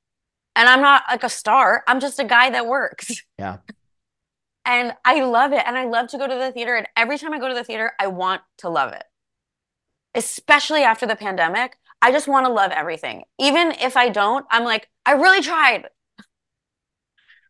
[0.57, 1.83] And I'm not like a star.
[1.87, 3.23] I'm just a guy that works.
[3.39, 3.59] yeah
[4.65, 5.63] And I love it.
[5.67, 6.75] And I love to go to the theater.
[6.75, 9.05] And every time I go to the theater, I want to love it.
[10.15, 11.77] Especially after the pandemic.
[12.05, 13.25] I just want to love everything.
[13.39, 15.89] Even if I don't, I'm like, I really tried.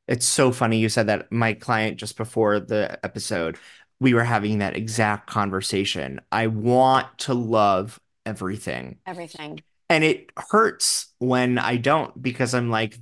[0.07, 1.33] It's so funny you said that.
[1.33, 3.59] My client just before the episode,
[3.99, 6.21] we were having that exact conversation.
[6.31, 8.99] I want to love everything.
[9.05, 9.61] Everything.
[9.91, 12.97] And it hurts when I don't because I'm like,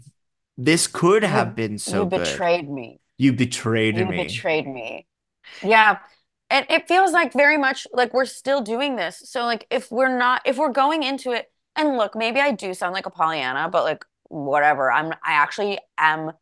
[0.56, 2.24] this could have been so you good.
[2.24, 2.98] betrayed me.
[3.18, 4.22] You betrayed You me.
[4.22, 5.06] You betrayed me.
[5.62, 5.98] Yeah.
[6.52, 9.22] And it feels like very much like we're still doing this.
[9.24, 12.74] So like if we're not if we're going into it and look, maybe I do
[12.74, 14.92] sound like a Pollyanna, but like whatever.
[14.92, 16.32] I'm I actually am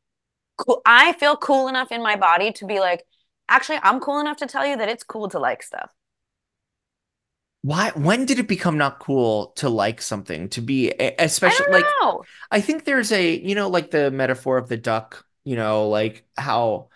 [0.58, 0.82] cool.
[0.84, 3.04] I feel cool enough in my body to be like,
[3.48, 5.92] actually, I'm cool enough to tell you that it's cool to like stuff.
[7.62, 11.84] Why, when did it become not cool to like something, to be, especially I like.
[12.50, 16.24] I think there's a, you know, like the metaphor of the duck, you know, like
[16.36, 16.88] how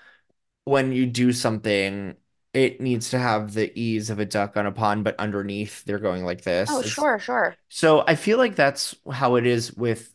[0.64, 2.14] when you do something,
[2.54, 5.98] it needs to have the ease of a duck on a pond, but underneath they're
[5.98, 6.68] going like this.
[6.68, 7.56] Oh, It's, sure, sure.
[7.68, 10.14] so I feel like that's how it is with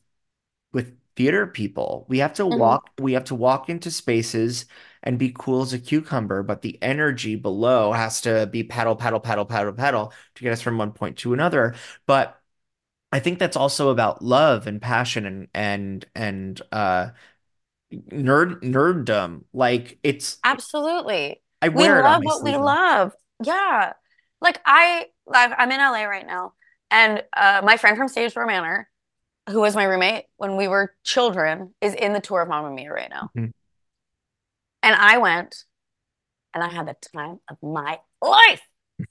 [0.74, 2.06] with theater people.
[2.10, 4.66] We have to hmm walk, we have to walk into spaces
[5.04, 9.20] and be cool as a cucumber, but the energy below has to be paddle, paddle,
[9.20, 11.76] paddle, paddle, paddle to get us from one point to another.
[12.08, 12.42] But
[13.12, 17.12] I think that's also about love and passion and and and uh
[18.12, 19.44] nerd nerddom.
[19.54, 21.42] Like it's Absolutely.
[21.62, 23.14] I We love what we love.
[23.44, 23.94] Yeah.
[24.42, 26.54] Like I like I'm in LA right now
[26.92, 28.90] and uh my friend from Stage Door Manor,
[29.50, 32.92] who was my roommate when we were children, is in the tour of Mamma Mia
[32.92, 33.30] right now.
[33.38, 33.54] Mhm.
[34.84, 35.66] And I went
[36.54, 38.62] and I had the time of my life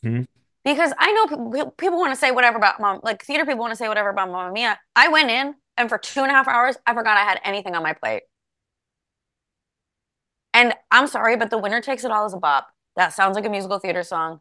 [0.03, 0.27] Mhm.
[0.65, 3.73] because I know people, people want to say whatever about mom, like theater people want
[3.73, 4.81] to say whatever about Mamma Mia.
[4.97, 7.75] I went in and for two and a half hours, I forgot I had anything
[7.77, 8.23] on my plate.
[10.55, 12.69] And I'm sorry, but The Winner Takes It All is a bop.
[12.97, 14.41] That sounds like a musical theater song.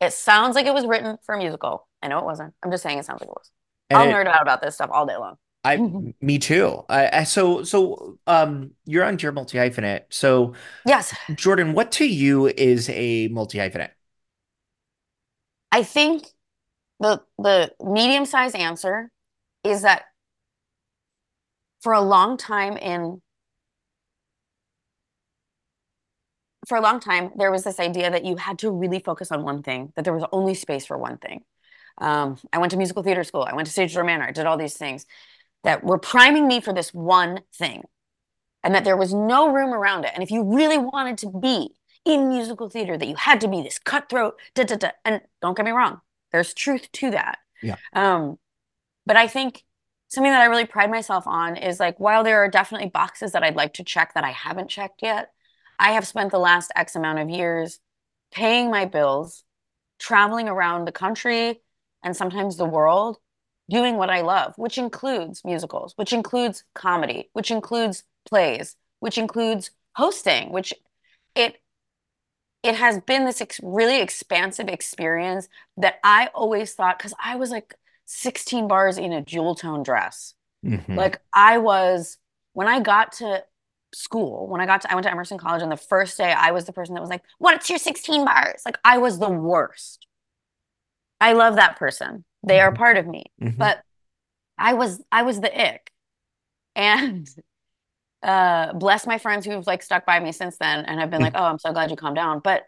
[0.00, 1.86] It sounds like it was written for a musical.
[2.02, 2.54] I know it wasn't.
[2.62, 3.50] I'm just saying it sounds like it was.
[3.92, 5.36] I'll it, nerd out about this stuff all day long.
[5.64, 5.76] I
[6.20, 6.84] me too.
[6.88, 10.02] I, I so so um you're on your Multi Hyphenate.
[10.10, 13.90] So Yes, Jordan, what to you is a multi hyphenate?
[15.70, 16.24] I think
[16.98, 19.10] the the medium-sized answer
[19.62, 20.02] is that
[21.80, 23.21] for a long time in
[26.66, 29.42] for a long time there was this idea that you had to really focus on
[29.42, 31.42] one thing, that there was only space for one thing.
[31.98, 33.42] Um, I went to musical theater school.
[33.42, 34.26] I went to Stage Door Manor.
[34.28, 35.06] I did all these things
[35.64, 37.82] that were priming me for this one thing,
[38.64, 40.12] and that there was no room around it.
[40.14, 41.70] And if you really wanted to be
[42.04, 44.90] in musical theater, that you had to be this cutthroat, da da da.
[45.04, 46.00] And don't get me wrong,
[46.32, 47.38] there's truth to that.
[47.62, 47.76] Yeah.
[47.92, 48.38] Um,
[49.06, 49.62] but I think
[50.08, 53.42] something that I really pride myself on is like, while there are definitely boxes that
[53.42, 55.30] I'd like to check that I haven't checked yet,
[55.82, 57.80] I have spent the last X amount of years
[58.32, 59.42] paying my bills,
[59.98, 61.60] traveling around the country
[62.04, 63.18] and sometimes the world,
[63.68, 69.72] doing what I love, which includes musicals, which includes comedy, which includes plays, which includes
[69.96, 70.72] hosting, which
[71.34, 71.56] it
[72.62, 77.50] it has been this ex really expansive experience that I always thought, because I was
[77.50, 80.34] like 16 bars in a jewel tone dress.
[80.64, 80.96] Mhm.
[80.96, 82.18] Like I was,
[82.52, 83.44] when I got to
[83.94, 86.50] school, when I got to, I went to Emerson College, and the first day I
[86.52, 88.62] was the person that was like, What's your 16 bars?
[88.64, 90.06] Like I was the worst.
[91.20, 92.24] I love that person.
[92.42, 93.26] They are part of me.
[93.40, 93.56] Mhm.
[93.58, 93.82] But
[94.58, 95.90] I was I was the ick.
[96.76, 97.28] And
[98.22, 101.34] uh bless my friends who've like stuck by me since then and have been like,
[101.36, 102.64] "Oh, I'm so glad you calmed down." But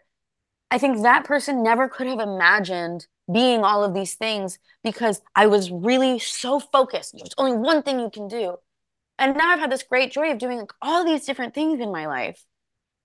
[0.71, 5.47] I think that person never could have imagined being all of these things because I
[5.47, 7.13] was really so focused.
[7.17, 8.57] There's only one thing you can do.
[9.17, 11.91] And now I've had this great joy of doing like all these different things in
[11.91, 12.43] my life.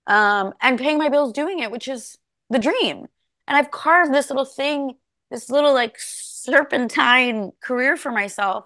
[0.07, 2.17] Um, and paying my bills doing it, which is
[2.49, 3.05] the dream.
[3.47, 4.93] And I've carved this little thing,
[5.29, 8.65] this little like serpentine career for myself,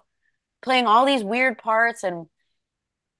[0.61, 2.27] playing all these weird parts and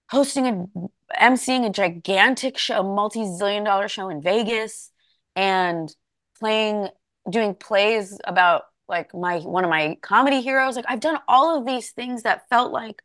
[0.10, 4.92] hosting and emceeing a gigantic show, multi-zillion dollar show in Vegas
[5.36, 5.94] and
[6.40, 6.90] playing
[7.30, 10.76] doing plays about like my one of my comedy heroes.
[10.76, 13.02] Like I've done all of these things that felt like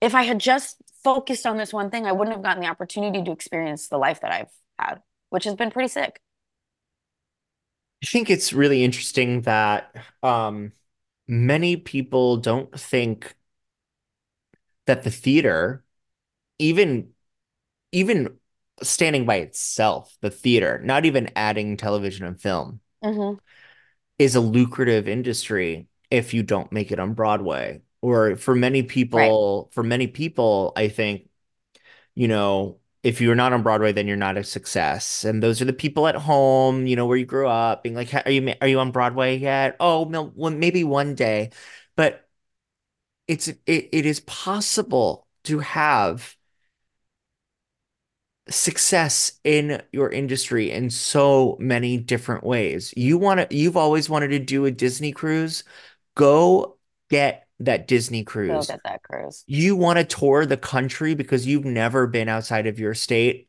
[0.00, 3.22] if I had just focused on this one thing, I wouldn't have gotten the opportunity
[3.24, 6.20] to experience the life that I've had, which has been pretty sick.
[8.02, 10.72] I think it's really interesting that um
[11.28, 13.34] many people don't think
[14.86, 15.84] that the theater,
[16.58, 17.10] even
[17.92, 18.38] even
[18.82, 23.38] standing by itself, the theater, not even adding television and film, hmm
[24.18, 27.82] is a lucrative industry if you don't make it on Broadway.
[28.06, 29.36] Or for many Right.
[29.36, 31.28] people, for many people, I think,
[32.14, 35.24] you know, if you're not on Broadway, then you're not a success.
[35.24, 38.12] And those are the people at home, you know, where you grew up, being like,
[38.14, 39.76] "Are you are you on Broadway yet?
[39.80, 41.50] Oh, no, well, maybe one day."
[41.96, 42.28] But
[43.28, 46.36] it's it, it is possible to have
[48.48, 52.94] success in your industry in so many different ways.
[52.96, 55.64] You want to, you've always wanted to do a Disney cruise.
[56.14, 56.76] Go
[57.10, 58.66] get that Disney cruise.
[58.66, 59.44] get that cruise.
[59.46, 63.48] You want to tour the country because you've never been outside of your state.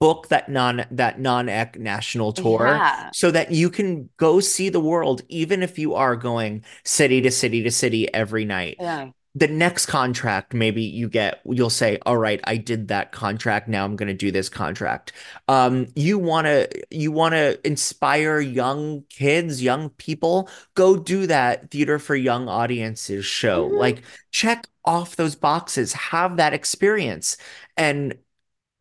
[0.00, 3.10] book that non that non-ec national tour Yeah.
[3.12, 7.30] so that you can go see the world even if you are going city to
[7.30, 9.10] city to city every night Yeah.
[9.34, 13.66] The next contract maybe you get you'll say all right i did that contract.
[13.66, 15.12] Now i'm going to do this contract.
[15.48, 21.70] Um you want to you want to inspire young kids young people go do that
[21.70, 23.70] theater for young audiences show.
[23.70, 23.78] Mhm.
[23.78, 25.92] like check off those boxes.
[25.94, 27.36] Have that experience.
[27.76, 28.14] And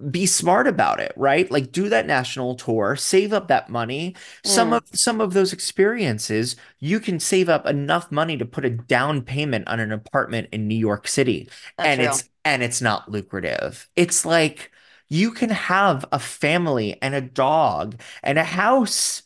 [0.09, 1.49] be smart about it, right?
[1.51, 4.15] Like do that national tour, save up that money.
[4.43, 4.73] Some Mm.
[4.73, 9.21] of some of those experiences, you can save up enough money to put a down
[9.21, 11.49] payment on an apartment in New York City.
[11.77, 13.87] That's and it's and it's not lucrative.
[13.95, 14.71] It's like
[15.09, 19.23] you can have a family and a dog and a house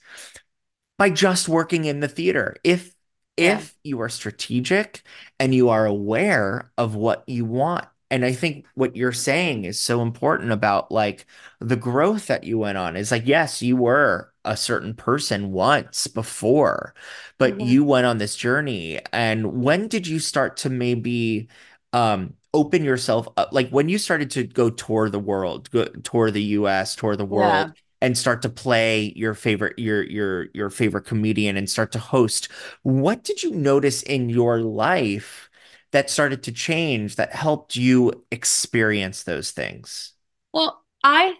[0.98, 2.56] by just working in the theater.
[2.64, 2.94] If
[3.38, 3.66] Yeah.
[3.66, 5.04] if you are strategic
[5.40, 7.86] and you are aware of what you want.
[8.12, 11.26] And I think what you're saying is so important about like
[11.60, 16.08] the growth that you went on is like, yes, you were a certain person once
[16.08, 16.94] before,
[17.40, 17.60] but Mhm.
[17.60, 19.00] you went on this journey.
[19.12, 21.48] And when did you start to maybe
[21.94, 23.50] um open yourself up?
[23.52, 27.26] Like when you started to go tour the world, go tour the US, tour the
[27.26, 32.00] world, and start to play your favorite your your your favorite comedian and start to
[32.00, 32.50] host
[32.84, 35.50] what did you notice in your life
[35.96, 40.12] that started to change that helped you experience those things
[40.54, 41.36] Well, I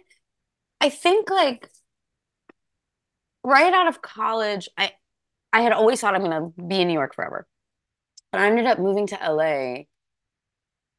[0.80, 1.70] I think like
[3.44, 4.92] right out of college, I
[5.52, 7.46] I had always thought I'm gonna be in New York forever.
[8.32, 9.88] But I ended up moving to LA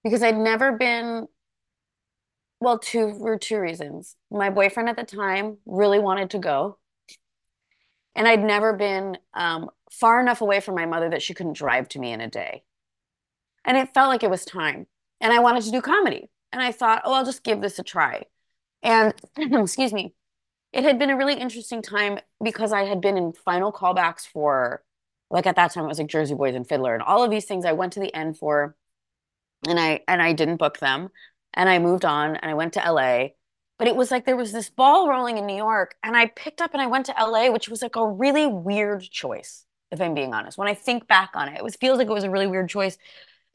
[0.03, 1.27] because I'd never been,
[2.59, 4.15] well, two for two reasons.
[4.31, 6.77] My boyfriend at the time really wanted to go,
[8.15, 11.87] and I'd never been um, far enough away from my mother that she couldn't drive
[11.89, 12.63] to me in a day.
[13.67, 14.87] And it felt like it was time.
[15.21, 16.29] And I wanted to do comedy.
[16.51, 18.23] And I thought, oh, I'll just give this a try.
[18.81, 20.15] And excuse me,
[20.73, 24.83] it had been a really interesting time because I had been in final callbacks for,
[25.29, 27.45] like at that time it was like Jersey Boys and Fiddler and all of these
[27.45, 28.75] things I went to the end for,
[29.67, 31.09] and I and I didn't book them,
[31.53, 33.29] and I moved on and I went to LA.
[33.79, 36.61] But it was like there was this ball rolling in New York, and I picked
[36.61, 40.13] up and I went to LA, which was like a really weird choice, if I'm
[40.13, 40.57] being honest.
[40.57, 42.69] When I think back on it, it was feels like it was a really weird
[42.69, 42.97] choice.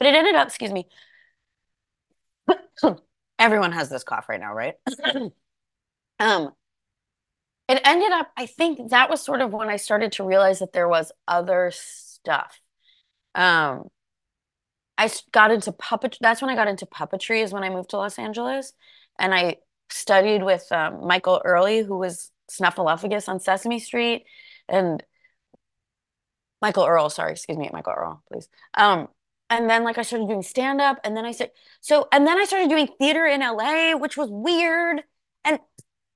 [0.02, 0.88] But it ended up, excuse me.
[3.38, 4.74] Everyone has this cough right now, right?
[6.18, 6.52] Um,
[7.68, 10.72] it ended up, I think that was sort of when I started to realize that
[10.72, 12.60] there was other stuff.
[13.34, 13.88] Um,
[14.96, 16.16] I got into puppet.
[16.20, 18.72] That's when I got into puppetry, is when I moved to Los Angeles,
[19.18, 19.56] and I
[19.88, 24.26] studied with um, Michael Early, who was Snuffleupagus on Sesame Street,
[24.68, 25.02] and
[26.60, 27.10] Michael Earl.
[27.10, 28.48] Sorry, excuse me, Michael Earl, please.
[28.74, 29.08] Um,
[29.52, 32.38] and then like I started doing stand up, and then I said so, and then
[32.38, 35.02] I started doing theater in LA, which was weird,
[35.44, 35.58] and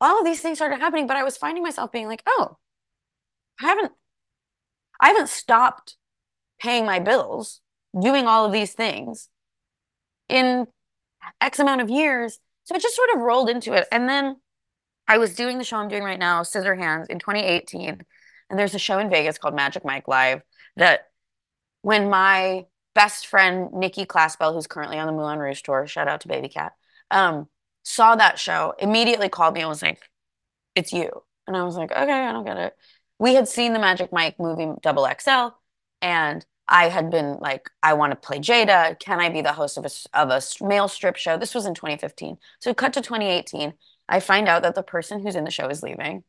[0.01, 1.07] all of these things started happening.
[1.07, 2.57] But I was finding myself being like, oh,
[3.61, 3.93] I haven't,
[5.01, 5.97] I haven't stopped
[6.59, 7.61] paying my bills,
[8.01, 9.29] doing all of these things
[10.31, 10.67] in
[11.41, 12.39] X amount of years.
[12.65, 13.87] So it just sort of rolled into it.
[13.93, 14.37] And then
[15.07, 18.03] I was doing the show I'm doing right now, Scissorhands, in 2018.
[18.49, 20.41] And there's a show in Vegas called Magic Mike Live
[20.77, 21.09] that
[21.83, 22.65] when my
[22.97, 26.49] best friend, Nikki Claspel, who's currently on the Moulin Rouge tour, shout out to Baby
[26.49, 26.73] Cat,
[27.13, 27.49] um,
[27.85, 30.01] saw that show, immediately called me and was like,
[30.75, 31.11] it's you.
[31.47, 32.77] And I was like, okay, I don't get it.
[33.19, 35.51] We had seen the Magic Mike movie Double XL,
[36.03, 38.99] and I had been like, I want to play Jada.
[38.99, 41.37] Can I be the host of a of a male strip show?
[41.39, 42.39] This was in 2015.
[42.61, 43.75] So cut to 2018.
[44.09, 46.25] I find out that the person who's in the show is leaving.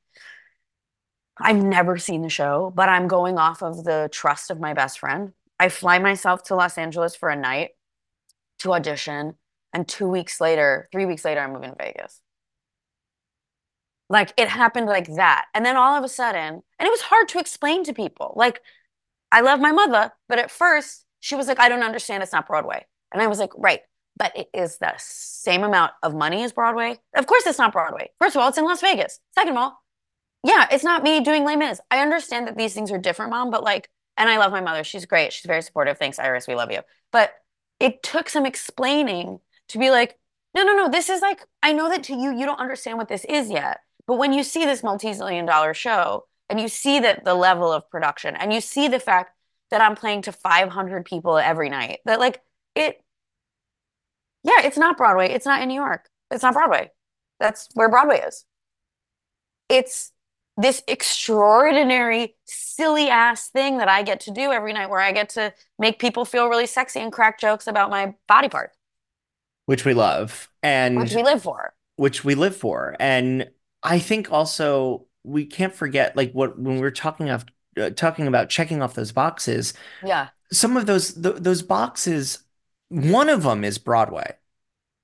[1.39, 4.99] I've never seen the show, but I'm going off of the trust of my best
[4.99, 5.34] friend.
[5.60, 7.70] I fly myself to Los Angeles for a night
[8.60, 9.36] to audition,
[9.74, 12.22] and two weeks later, three weeks later, I'm moving to Vegas.
[14.10, 15.46] Like it happened like that.
[15.54, 18.34] And then all of a sudden, and it was hard to explain to people.
[18.36, 18.62] Like,
[19.32, 22.24] I love my mother, but at first she was like, I don't understand.
[22.24, 22.86] It's not Broadway.
[23.12, 23.82] And I was like, right,
[24.17, 27.00] but it is the same amount of money as Broadway.
[27.15, 28.10] Of course, it's not Broadway.
[28.19, 29.19] First of all, it's in Las Vegas.
[29.36, 29.84] Second of all,
[30.46, 31.81] yeah, it's not me doing Les Mis.
[31.92, 34.84] I understand that these things are different, mom, but like, and I love my mother.
[34.84, 35.32] She's great.
[35.32, 35.98] She's very supportive.
[35.98, 36.48] Thanks, Iris.
[36.48, 36.82] We love you.
[37.12, 37.34] But
[37.80, 39.40] it took some explaining
[39.70, 40.18] to be like,
[40.56, 40.90] no, no, no.
[40.90, 43.80] This is like, I know that to you, you don't understand what this is yet.
[44.08, 47.90] But when you see this multi-million dollar show and you see that the level of
[47.90, 49.32] production and you see the fact
[49.70, 52.42] that I'm playing to 500 people every night, that like
[52.76, 53.04] it,
[54.44, 55.30] yeah, it's not Broadway.
[55.30, 56.10] It's not in New York.
[56.32, 56.92] It's not Broadway.
[57.40, 58.46] That's where Broadway is.
[59.70, 60.12] It's
[60.58, 65.29] this extraordinary, silly ass thing that I get to do every night where I get
[65.29, 68.71] to make people feel really sexy and crack jokes about my body part,
[69.65, 71.73] which we love and which we live for.
[71.97, 72.95] which we live for.
[72.99, 73.49] And
[73.83, 77.45] I think also we can't forget like what when we're talking of
[77.79, 80.29] uh, talking about checking off those boxes, Yeah.
[80.51, 82.39] some of those th those boxes,
[82.89, 84.33] one of them is Broadway.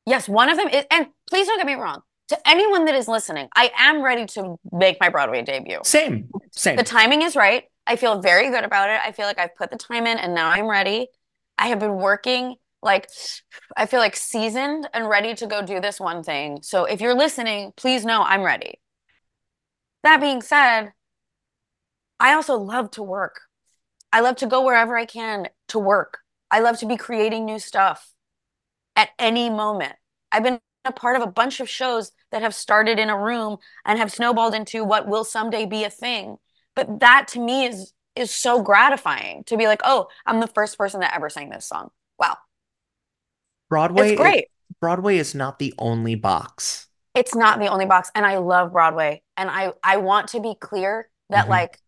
[0.06, 2.02] Yes, one of them is, and please don't get me wrong.
[2.30, 5.80] To anyone that is listening, I am ready to make my Broadway debut.
[5.84, 6.78] Same, same.
[6.78, 7.66] The timing is right.
[7.86, 9.00] I feel very good about it.
[9.04, 11.08] I feel like I've put the time in and now I'm ready.
[11.58, 13.10] I have been working like
[13.76, 16.60] I feel like seasoned and ready to go do this one thing.
[16.62, 18.80] So if you're listening, please know I'm ready.
[20.04, 20.92] That being said,
[22.20, 23.42] I also love to work.
[24.12, 26.20] I love to go wherever I can to work.
[26.52, 28.12] I love to be creating new stuff
[28.96, 29.96] at any moment.
[30.32, 33.58] I've been a part of a bunch of shows that have started in a room
[33.86, 36.38] and have snowballed into what will someday be a thing.
[36.76, 40.78] But that to me is is so gratifying to be like, oh, I'm the first
[40.78, 41.90] person that ever sang this song.
[42.20, 42.38] Wow.
[43.70, 44.48] Broadway, It's great.
[44.80, 46.88] Broadway is not the only box.
[47.16, 48.12] It's not the only box.
[48.16, 49.22] And I love Broadway.
[49.38, 51.50] And I I want to be clear that Mhm.
[51.50, 51.80] like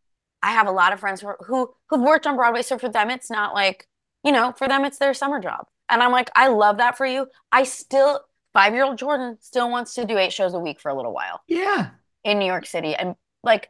[0.41, 2.61] I have a lot of friends who who who've worked on Broadway.
[2.61, 3.87] So for them, it's not like,
[4.23, 5.67] you know, for them it's their summer job.
[5.89, 7.27] And I'm like, I love that for you.
[7.51, 8.21] I still
[8.55, 11.41] five-year-old Jordan still wants to do eight shows a week for a little while.
[11.47, 11.89] Yeah.
[12.23, 12.95] in New York City.
[12.95, 13.69] And like,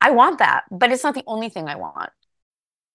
[0.00, 2.10] I want that, but it's not the only thing I want.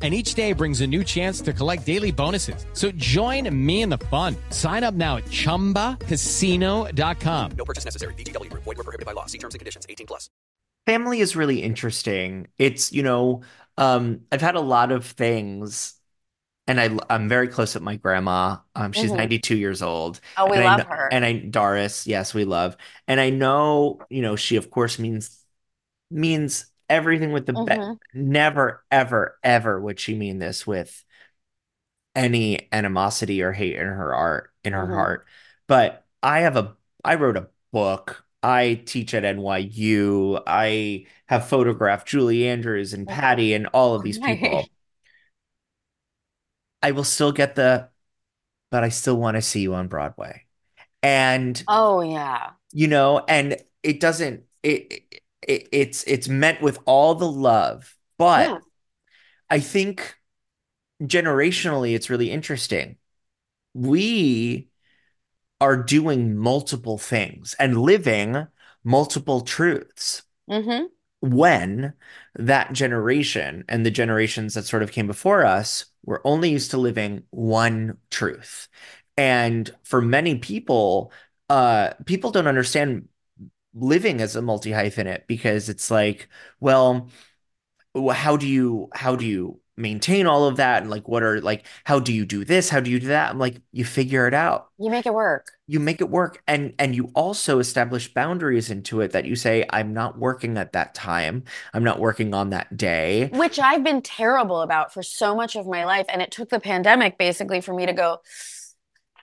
[0.00, 2.64] And each day brings a new chance to collect daily bonuses.
[2.72, 4.34] So join me in the fun.
[4.48, 7.50] Sign up now at chumbacasino.com.
[7.58, 8.14] No purchase necessary.
[8.14, 8.62] VGW Group.
[8.64, 9.26] Void were prohibited by law.
[9.26, 9.84] See terms and conditions.
[9.90, 10.30] 18 plus.
[10.86, 12.46] Family is really interesting.
[12.56, 13.42] It's, you know,
[13.76, 15.94] um, I've had a lot of things
[16.66, 18.56] and I I'm very close with my grandma.
[18.74, 19.14] Um, she's Mhm.
[19.16, 20.20] 92 years old.
[20.36, 21.08] Oh, we And I love kn- her.
[21.12, 22.76] And I Doris, yes, we love.
[23.08, 25.36] And I know, you know, she of course means
[26.10, 27.54] means everything with the Mhm.
[27.54, 28.00] best.
[28.14, 31.04] Never, ever, ever would she mean this with
[32.14, 34.92] any animosity or hate in her art, in her Mhm.
[34.92, 35.26] heart.
[35.66, 38.24] But I have a I wrote a book.
[38.42, 40.40] I teach at NYU.
[40.46, 44.70] I have photographed Julie Andrews and Patty and all of these people.
[46.82, 47.90] I will still get the,
[48.70, 50.46] but I still want to see you on Broadway.
[51.02, 52.52] And Oh, yeah.
[52.72, 58.48] you know, and it doesn't it, it it's it's meant with all the love, but
[58.48, 58.58] Yeah.
[59.48, 60.14] I think
[61.02, 62.96] generationally it's really interesting.
[63.74, 64.68] We
[65.60, 68.46] are doing multiple things and living
[68.84, 70.86] multiple truths Mm-hmm.
[71.20, 71.92] when
[72.34, 76.78] that generation and the generations that sort of came before us were only used to
[76.78, 78.68] living one truth.
[79.16, 81.12] And for many people,
[81.50, 83.08] uh, people don't understand
[83.74, 86.28] living as a multi hyphenate because it's like,
[86.60, 87.10] well,
[88.12, 90.82] how do you how do you maintain all of that?
[90.82, 92.68] And like, what are like, how do you do this?
[92.70, 93.30] How do you do that?
[93.30, 95.46] I'm like, you figure it out You make it work.
[95.66, 99.64] you make it work and and you also establish boundaries into it that you say
[99.70, 101.44] i'm not working at that time
[101.74, 105.66] i'm not working on that day which I've been terrible about for so much of
[105.66, 106.06] my life.
[106.08, 108.18] And it took the pandemic basically for me to go,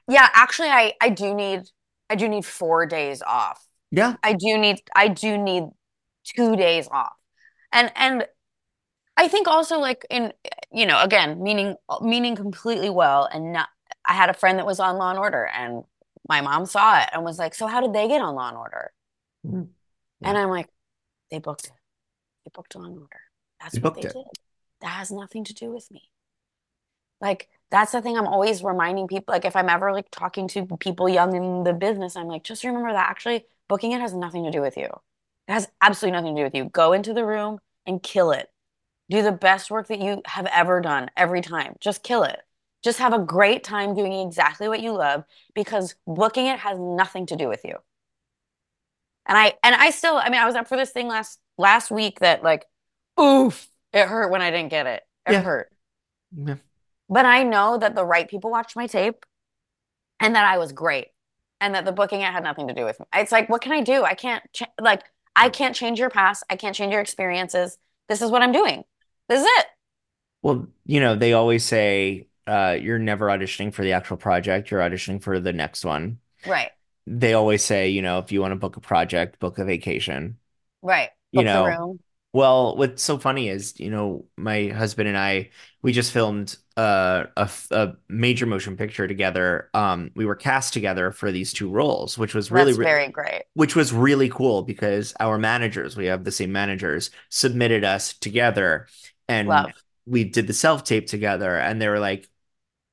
[0.07, 1.69] yeah, actually I I do need
[2.09, 3.66] I do need four days off.
[3.91, 5.65] Yeah I do need I do need
[6.25, 7.13] two days off.
[7.71, 8.27] And and
[9.17, 10.33] I think also like in
[10.71, 13.69] you know, again, meaning meaning completely well and not
[14.05, 15.83] I had a friend that was on Law and Order and
[16.29, 18.57] my mom saw it and was like, So how did they get on Law and
[18.57, 18.91] Order?
[19.43, 19.73] Mhm.
[20.23, 20.69] And I'm like,
[21.31, 21.73] they booked it.
[22.45, 23.21] They booked Law and Order.
[23.61, 24.07] That's They what they it.
[24.07, 24.25] did.
[24.81, 26.11] That has nothing to do with me.
[27.21, 29.33] Like that's the thing I'm always reminding people.
[29.33, 32.63] Like if I'm ever like talking to people young in the business, I'm like, just
[32.63, 34.87] remember that actually booking it has nothing to do with you.
[35.47, 36.65] It has absolutely nothing to do with you.
[36.65, 38.47] Go into the room and kill it.
[39.09, 41.75] Do the best work that you have ever done every time.
[41.79, 42.39] Just kill it.
[42.83, 45.23] Just have a great time doing exactly what you love
[45.55, 47.75] because booking it has nothing to do with you.
[49.25, 51.91] And I and I still, I mean, I was up for this thing last last
[51.91, 52.65] week that like,
[53.19, 55.03] oof, it hurt when I didn't get it.
[55.25, 55.41] It Yeah.
[55.41, 55.71] hurt.
[56.31, 56.57] Yeah.
[57.09, 59.25] but I know that the right people watched my tape
[60.19, 61.09] and that I was great
[61.61, 63.05] and that the booking it had nothing to do with me.
[63.15, 64.03] It's like, what can I do?
[64.03, 65.03] I can't ch- like
[65.35, 66.43] I can't change your past.
[66.49, 67.77] I can't change your experiences.
[68.07, 68.83] This is what I'm doing.
[69.29, 69.65] This is it.
[70.41, 74.79] Well, you know, they always say uh, you're never auditioning for the actual project, you're
[74.79, 76.19] auditioning for the next one.
[76.45, 76.71] Right.
[77.05, 80.37] They always say, you know, if you want to book a project, book a vacation.
[80.81, 81.09] Right.
[81.31, 81.99] You Book the know, room.
[82.37, 85.49] Well, what's so funny is, you know, my husband and I,
[85.81, 89.71] we just filmed uh, a, a major motion picture together.
[89.73, 93.45] Um, we were cast together for these two roles, which was really, That's very great.
[93.55, 98.85] which was really cool because our managers, we have the same managers, submitted us together
[99.27, 99.71] and Love.
[100.05, 102.29] we did the self tape together and they were like,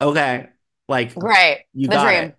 [0.01, 0.47] okay,
[0.89, 2.23] like right, you the got dream.
[2.29, 2.35] it.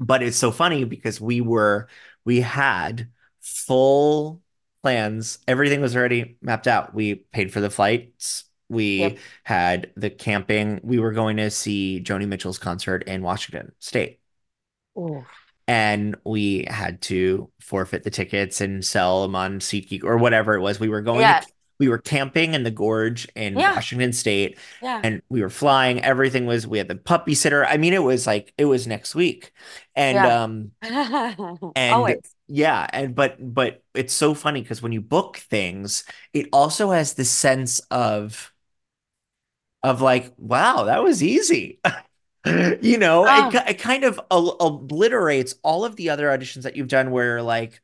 [0.00, 1.88] But it's so funny because we were,
[2.24, 3.08] we had
[3.40, 4.42] full
[4.88, 5.38] plans.
[5.46, 6.94] Everything was already mapped out.
[6.94, 8.44] We paid for the flights.
[8.70, 9.18] We Yep.
[9.44, 10.80] had the camping.
[10.82, 14.20] We were going to see Joni Mitchell's concert in Washington State
[14.98, 15.24] Ooh.
[15.66, 20.60] and we had to forfeit the tickets and sell them on SeatGeek or whatever it
[20.60, 20.80] was.
[20.80, 21.40] We were going Yeah.
[21.40, 21.46] to,
[21.78, 23.74] we were camping in the gorge in Yeah.
[23.74, 25.00] Washington State Yeah.
[25.04, 26.02] and we were flying.
[26.02, 27.64] Everything was, we had the puppy sitter.
[27.64, 29.52] I mean, it was like, it was next week.
[29.94, 32.34] And, um, and Always.
[32.48, 37.14] Yeah, and but, but it's so funny because when you book things, it also has
[37.14, 38.52] this sense of,
[39.82, 41.80] of like, wow, that was easy.
[42.46, 43.30] You know, Oh.
[43.30, 47.42] it, it kind of obliterates all of the other auditions that you've done where you're
[47.42, 47.82] like,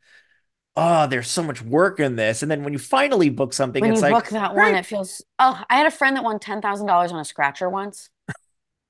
[0.76, 2.42] oh, there's so much work in this.
[2.42, 4.74] And then when you finally book something, When it's you like, book that one, great,
[4.74, 7.68] it feels oh, I had a friend that won ten thousand dollars on a scratcher
[7.68, 8.08] once.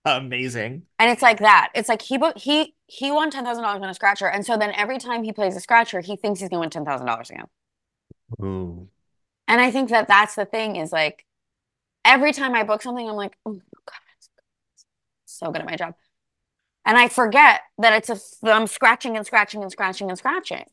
[0.04, 0.82] Amazing.
[0.98, 1.70] And it's like that.
[1.74, 4.26] It's like he booked he he won ten thousand dollars on a scratcher.
[4.28, 6.84] And so then every time he plays a scratcher, he thinks he's gonna win ten
[6.84, 7.46] thousand dollars again.
[8.42, 8.88] Ooh.
[9.48, 11.24] And I think that that's the thing is like
[12.04, 13.98] every time I book something, I'm like, oh God,
[15.26, 15.94] so good at my job.
[16.86, 18.10] And I forget that it's
[18.42, 20.64] a I'm scratching and scratching and scratching and scratching.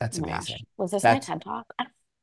[0.00, 0.48] That's Oh my gosh.
[0.50, 0.66] amazing.
[0.76, 1.72] Was this That's- my TED talk?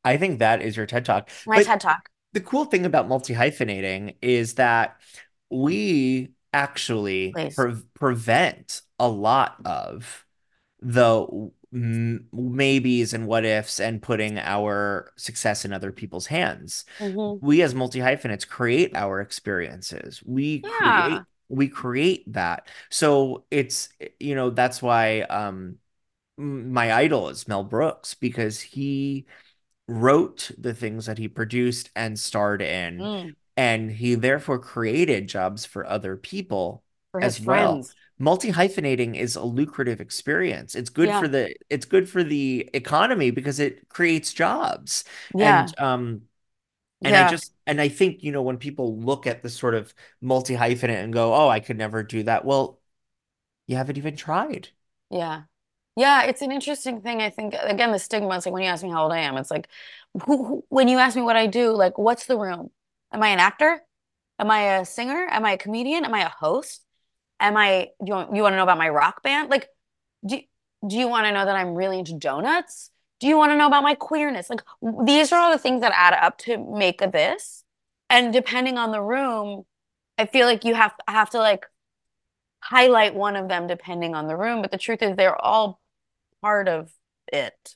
[0.04, 1.30] I think that is your TED Talk.
[1.48, 2.10] My But TED talk.
[2.36, 5.02] The cool thing about multi-hyphenating is that
[5.50, 10.26] we actually pre- prevent a lot of
[10.82, 16.86] the m- maybes and what ifs and putting our success in other people's hands.
[17.00, 17.40] Mhm.
[17.42, 20.22] We as multi-hyphenates create our experiences.
[20.26, 22.70] We create we create that.
[22.90, 25.78] So it's you know that's why um
[26.38, 29.26] my idol is Mel Brooks because he
[29.88, 33.36] wrote the things that he produced and starred in Mm.
[33.58, 37.86] and he therefore created jobs for other people For as well.
[37.86, 37.96] friends.
[38.20, 40.76] Multi-hyphenating is a lucrative experience.
[40.76, 41.20] It's good Yeah.
[41.20, 45.04] for the it's good for the economy because it creates jobs.
[45.34, 45.68] Yeah.
[45.68, 46.22] And um
[47.04, 49.94] and I just and I think, you know, when people look at the sort of
[50.22, 52.82] multi-hyphenate and go, "Oh, I could never do that." Well,
[53.68, 54.70] you haven't even tried.
[55.10, 55.44] Yeah.
[55.96, 57.22] Yeah, it's an interesting thing.
[57.22, 59.38] I think again, the stigma, it's like when you ask me how old I am,
[59.38, 59.70] it's like
[60.26, 62.70] who, who, when you ask me what I do, like what's the room?
[63.14, 63.82] Am I an actor?
[64.40, 65.28] Am I a singer?
[65.30, 66.04] Am I a comedian?
[66.04, 66.84] Am I a host?
[67.40, 69.50] Am I you want, you want to know about my rock band?
[69.50, 69.70] Like
[70.26, 70.40] do
[70.88, 72.92] do you want to know that I'm really into donuts?
[73.22, 74.50] Do you want to know about my queerness?
[74.50, 74.64] Like
[75.06, 77.64] these are all the things that add up to make a this.
[78.10, 79.66] And depending on the room,
[80.18, 81.66] I feel like you have have to like
[82.62, 85.80] highlight one of them depending on the room, but the truth is they're all
[86.46, 86.92] part of
[87.34, 87.76] it.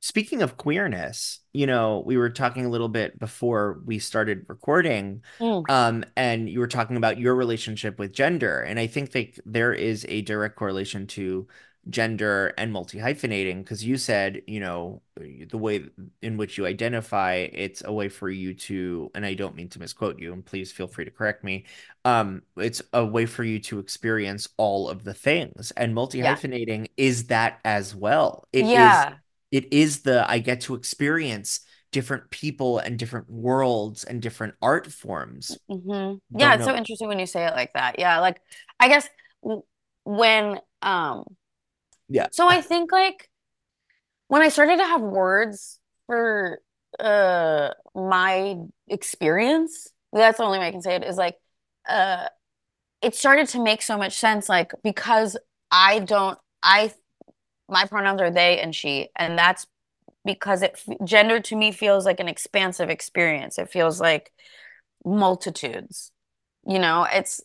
[0.00, 5.22] Speaking of queerness, you know, we were talking a little bit before we started recording,
[5.38, 5.64] Mm.
[5.70, 8.60] um, and you were talking about your relationship with gender.
[8.60, 11.48] And I think that there is a direct correlation to
[11.90, 15.84] gender and multi-hyphenating because you said, you know, the way
[16.22, 19.78] in which you identify, it's a way for you to, and I don't mean to
[19.78, 21.66] misquote you, and please feel free to correct me.
[22.04, 27.26] Um, it's a way for you to experience all of the things, and multi-hyphenating is
[27.26, 28.48] that as well.
[28.52, 29.20] It is Yeah.
[29.50, 31.60] it is the I get to experience
[31.92, 35.58] different people and different worlds and different art forms.
[35.68, 37.98] hmm Yeah, it's so interesting when you say it like that.
[37.98, 38.40] Yeah, like
[38.78, 39.08] I guess
[40.04, 41.24] when um
[42.10, 42.26] Yeah.
[42.32, 43.28] so I think like
[44.28, 46.60] when I started to have words for
[46.98, 48.56] uh my
[48.88, 51.36] experience, that's the only way I can say it is like
[51.88, 52.26] uh
[53.02, 55.36] it started to make so much sense like because
[55.70, 56.92] I don't I
[57.68, 59.66] my pronouns are they and she and that's
[60.24, 63.58] because it gender to me feels like an expansive experience.
[63.58, 64.32] It feels like
[65.04, 66.12] multitudes.
[66.66, 67.40] You know, it's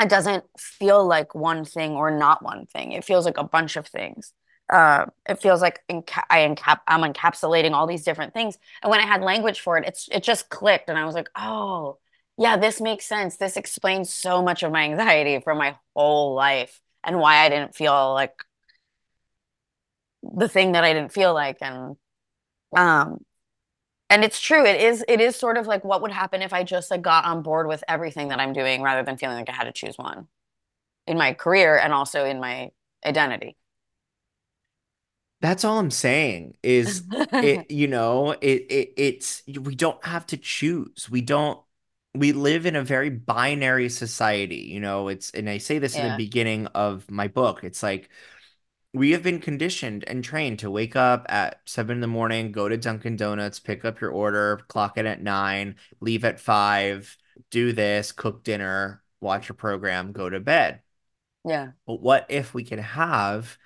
[0.00, 2.92] it doesn't feel like one thing or not one thing.
[2.92, 4.32] It feels like a bunch of things.
[4.70, 8.58] Uh, it feels like I encap I'm encapsulating all these different things.
[8.82, 11.30] And when I had language for it, it's it just clicked, and I was like,
[11.36, 11.98] oh,
[12.36, 13.36] yeah, this makes sense.
[13.36, 17.74] This explains so much of my anxiety for my whole life and why I didn't
[17.74, 18.34] feel like
[20.22, 21.96] the thing that I didn't feel like and
[22.76, 23.18] um
[24.10, 26.64] and it's true it is it is sort of like what would happen if I
[26.64, 29.52] just like got on board with everything that I'm doing rather than feeling like I
[29.52, 30.28] had to choose one
[31.06, 32.70] in my career and also in my
[33.06, 33.56] identity.
[35.40, 37.04] That's all I'm saying is
[37.40, 41.08] it you know it, it it's we don't have to choose.
[41.10, 41.60] We don't
[42.14, 46.04] we live in a very binary society, you know, it's and I say this in
[46.04, 47.62] the beginning of my book.
[47.64, 48.10] It's like
[48.98, 52.68] we have been conditioned and trained to wake up at seven in the morning, go
[52.68, 57.16] to Dunkin' Donuts, pick up your order, clock in at nine, leave at five,
[57.50, 60.82] do this, cook dinner, watch a program, go to bed.
[61.44, 61.70] Yeah.
[61.86, 63.56] But what if we can have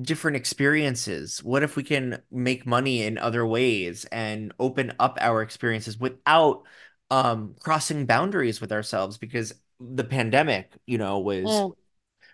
[0.00, 1.42] different experiences?
[1.42, 6.64] What if we can make money in other ways and open up our experiences without
[7.10, 9.18] um crossing boundaries with ourselves?
[9.18, 11.74] Because the pandemic, you know, was Mm.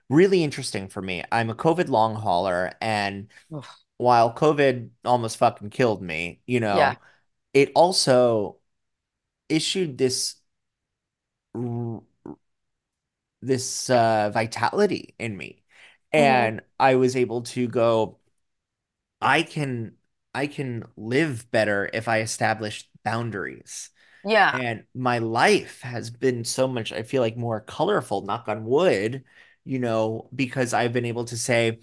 [0.09, 1.25] Really interesting for me.
[1.33, 3.67] I'm a COVID long hauler, and Ugh.
[3.99, 6.97] while COVID almost fucking killed me, you know, Yeah.
[7.55, 8.59] it also
[9.51, 10.37] issued this
[13.43, 15.63] this uh vitality in me.
[16.17, 16.49] Mhm.
[16.53, 18.19] And I was able to go,
[19.21, 19.97] I can
[20.35, 23.91] I can live better if I establish boundaries.
[24.25, 24.61] Yeah.
[24.61, 29.25] And my life has been so much, I feel like more colorful, knock on wood,
[29.69, 31.81] you know, because I've been able to say,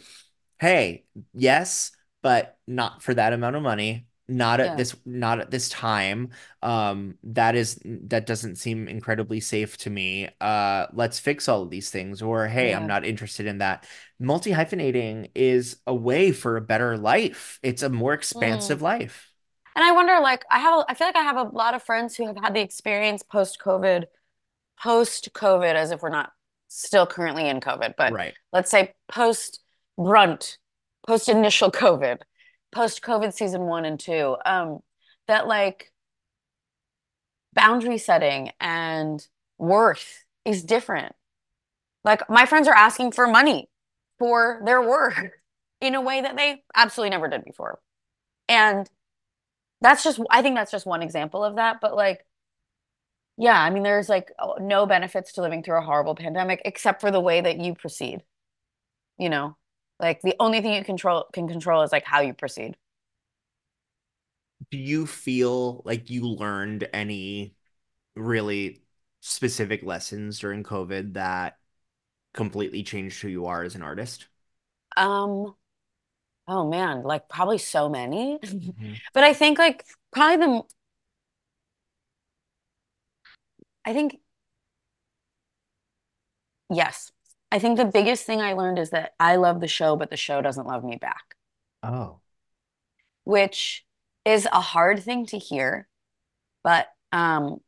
[0.59, 1.91] hey, yes,
[2.23, 4.77] but not for that amount of money, not at Yeah.
[4.77, 6.31] this, not at this time.
[6.63, 10.29] Um, that is that doesn't seem incredibly safe to me.
[10.41, 12.23] Uh, let's fix all of these things.
[12.23, 13.87] Or hey, I'm not interested in that.
[14.19, 17.59] Multi-hyphenating is a way for a better life.
[17.61, 18.81] It's a more expansive Mm.
[18.81, 19.31] life.
[19.75, 21.83] And I wonder, like, I have, a, I feel like I have a lot of
[21.83, 24.05] friends who have had the experience post-COVID,
[24.81, 26.31] post-COVID, as if we're not
[26.67, 28.33] still currently in COVID, but Right.
[28.51, 30.57] let's say post-brunt,
[31.07, 32.21] post-initial COVID,
[32.71, 34.79] post-COVID season one and two, um,
[35.27, 35.91] that like
[37.53, 39.25] boundary setting and
[39.57, 41.15] worth is different.
[42.03, 43.69] Like my friends are asking for money
[44.19, 45.31] for their work
[45.81, 47.79] in a way that they absolutely never did before.
[48.47, 48.89] And
[49.81, 51.77] that's just, I think that's just one example of that.
[51.81, 52.25] But like,
[53.37, 57.11] yeah, I mean, there's like no benefits to living through a horrible pandemic except for
[57.11, 58.23] the way that you proceed.
[59.17, 59.57] You know,
[59.99, 62.77] like the only thing you control can control is like how you proceed.
[64.71, 67.55] Do you feel like you learned any
[68.15, 68.83] really
[69.21, 71.59] specific lessons during COVID that
[72.33, 74.27] completely changed who you are as an artist?
[74.97, 75.55] Um,
[76.47, 78.39] oh man, like probably so many.
[79.13, 80.63] But I think like probably the
[83.85, 84.19] I think
[86.69, 87.11] yes.
[87.51, 90.17] I think the biggest thing I learned is that I love the show, but the
[90.17, 91.35] show doesn't love me back,
[91.83, 92.19] Oh.
[93.23, 93.85] which
[94.25, 95.87] is a hard thing to hear,
[96.63, 97.59] but um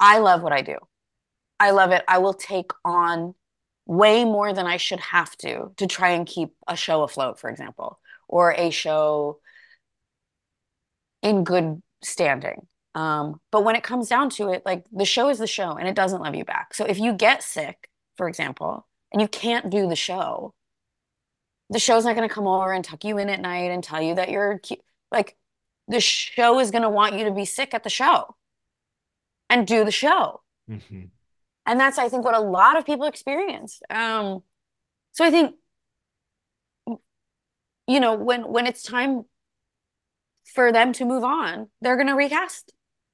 [0.00, 0.78] I love what I do.
[1.60, 2.02] I love it.
[2.08, 3.34] I will take on
[3.86, 7.48] way more than I should have to to try and keep a show afloat, for
[7.50, 9.38] example, or a show
[11.22, 12.66] in good standing.
[12.94, 15.88] Um, but when it comes down to it, like the show is the show and
[15.88, 16.74] it doesn't love you back.
[16.74, 20.54] So if you get sick, for example, and you can't do the show,
[21.70, 24.02] the show's not going to come over and tuck you in at night and tell
[24.02, 24.76] you that you're cu-
[25.10, 25.36] like
[25.88, 28.36] the show is going to want you to be sick at the show
[29.48, 30.42] and do the show.
[30.68, 31.10] Mhm.
[31.64, 33.82] And that's, I think, what a lot of people experienced.
[33.88, 34.42] Um,
[35.12, 35.54] so I think,
[37.86, 39.24] you know, when when it's time
[40.44, 42.72] for them to move on, they're going to recast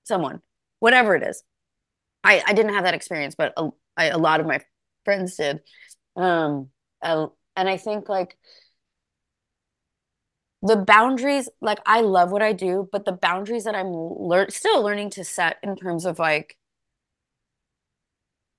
[0.09, 0.41] someone,
[0.81, 1.43] whatever it is.
[2.25, 4.61] I I didn't have that experience, but a, I, a lot of my
[5.05, 5.61] friends did.
[6.17, 6.71] Um,
[7.03, 8.37] uh, and I think like
[10.63, 14.83] the boundaries, like I love what I do, but the boundaries that I'm lear still
[14.83, 16.57] learning to set in terms of like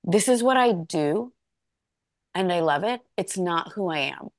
[0.04, 1.34] this is what I do
[2.34, 3.02] and I love it.
[3.18, 4.30] It's not who I am.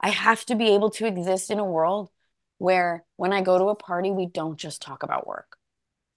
[0.00, 2.10] I have to be able to exist in a world
[2.64, 5.58] where when I go to a party, we don't just talk about work.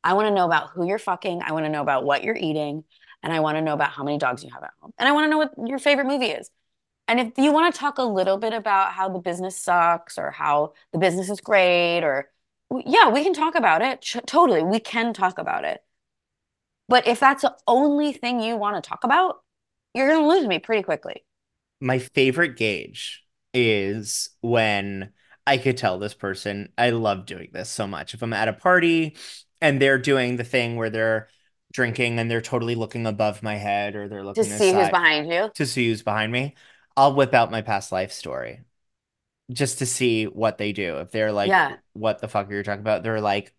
[0.02, 1.42] I want to know about who you're fucking.
[1.44, 2.86] I want to know about what you're eating.
[3.22, 4.94] And I want to know about how many dogs you have at home.
[4.98, 6.50] And I want to know what your favorite movie is.
[7.10, 10.32] And if you want to talk a little bit about how the business sucks or
[10.32, 12.30] how the business is great, or
[12.86, 14.02] yeah, we can talk about it.
[14.02, 14.64] Ch- totally.
[14.64, 15.82] We can talk about it.
[16.88, 19.42] But if that's the only thing you want to talk about,
[19.94, 21.26] you're going to lose me pretty quickly.
[21.82, 25.12] My favorite gauge is when
[25.48, 28.14] I could tell this person, I love doing this so much.
[28.14, 29.18] If I'm at a party
[29.62, 31.30] and they're doing the thing where they're
[31.74, 35.32] drinking and they're totally looking above my head or they're looking To see who's behind
[35.32, 35.52] you.
[35.56, 36.56] to see who's behind me,
[36.98, 38.62] I'll whip out my past life story
[39.52, 40.98] just to see what they do.
[40.98, 41.78] If they're like, Yeah.
[41.94, 43.04] what the fuck are you talking about?
[43.04, 43.54] They're like,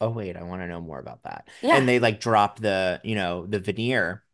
[0.00, 1.48] oh, wait, I want to know more about that.
[1.62, 1.76] Yeah.
[1.76, 4.24] And they like drop the, you know, the veneer.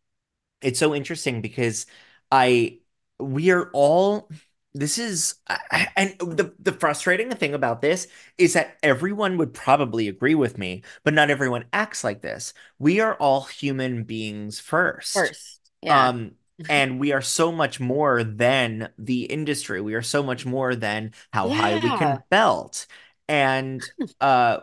[0.62, 1.86] It's so interesting because
[2.30, 2.80] I,
[3.18, 4.28] we are all,
[4.74, 8.06] this is, I- and the, the frustrating thing about this
[8.38, 12.54] is that everyone would probably agree with me, but not everyone acts like this.
[12.78, 15.12] We are all human beings first.
[15.14, 15.60] First.
[15.82, 16.08] Yeah.
[16.08, 16.32] Um,
[16.68, 19.80] and we are so much more than the industry.
[19.80, 22.86] We are so much more than how high we can belt.
[23.28, 23.82] And
[24.20, 24.58] uh,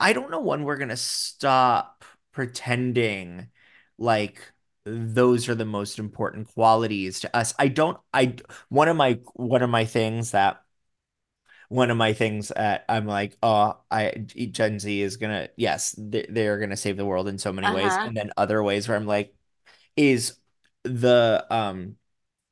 [0.00, 3.48] I don't know when we're gonna stop pretending
[3.98, 4.40] like
[4.86, 7.54] those are the most important qualities to us.
[7.58, 7.98] I don't.
[8.14, 8.36] I
[8.68, 10.62] one of my one of my things that
[11.68, 14.10] one of my things that I'm like, oh, I
[14.50, 17.98] Gen Z is gonna yes, they, they're gonna save the world in so many ways,
[17.98, 18.04] Uh-huh.
[18.04, 19.34] and then other ways where I'm like,
[19.96, 20.38] is
[20.84, 21.96] the um,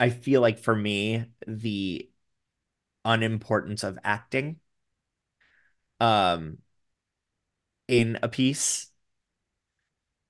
[0.00, 2.10] I feel like for me the
[3.06, 4.60] unimportance of acting,
[6.00, 6.58] um,
[7.88, 8.90] in a piece.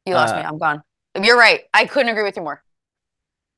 [0.06, 0.42] you lost uh, me.
[0.42, 0.82] I'm gone.
[1.20, 1.62] You're right.
[1.72, 2.62] I couldn't agree with you more.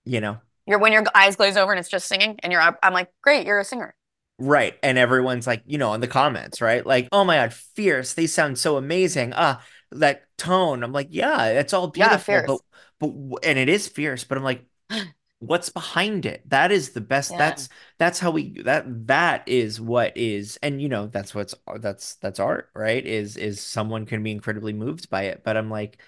[0.04, 2.60] You know, You're when your eyes glaze over and it's just singing, and you're.
[2.60, 3.94] I'm like, great, you're a singer.
[4.38, 4.74] Right.
[4.82, 6.84] And everyone's like, you know, in the comments, right?
[6.84, 8.12] Like, oh my God, fierce.
[8.12, 9.32] They sound so amazing.
[9.34, 10.82] Ah, that tone.
[10.82, 12.18] I'm like, yeah, it's all Yeah, beautiful.
[12.18, 12.46] fierce.
[12.46, 12.62] But,
[13.00, 13.10] but,
[13.44, 14.66] and it is fierce, but I'm like,
[15.38, 16.42] what's behind it?
[16.50, 17.30] That is the best.
[17.30, 17.38] Yeah.
[17.38, 22.16] That's, that's how we, that, that is what is, and you know, that's what's, that's,
[22.16, 23.04] that's art, right?
[23.04, 25.42] Is, is someone can be incredibly moved by it.
[25.44, 25.98] But I'm like,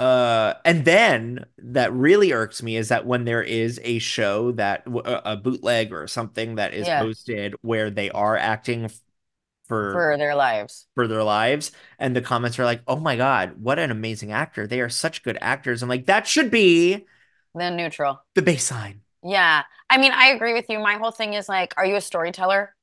[0.00, 4.82] uh, and then that really irks me is that when there is a show that
[4.86, 7.00] a bootleg or something that is Yeah.
[7.02, 8.88] posted where they are acting
[9.68, 10.86] for for their lives.
[10.94, 14.66] for their lives, and the comments are like, "Oh my God, what an amazing actor!
[14.66, 17.06] They are such good actors." I'm like, that should be
[17.54, 18.20] Then neutral.
[18.34, 18.98] the baseline.
[19.22, 19.62] Yeah.
[19.88, 20.78] I mean, I agree with you.
[20.80, 22.73] My whole thing is like, are you a storyteller?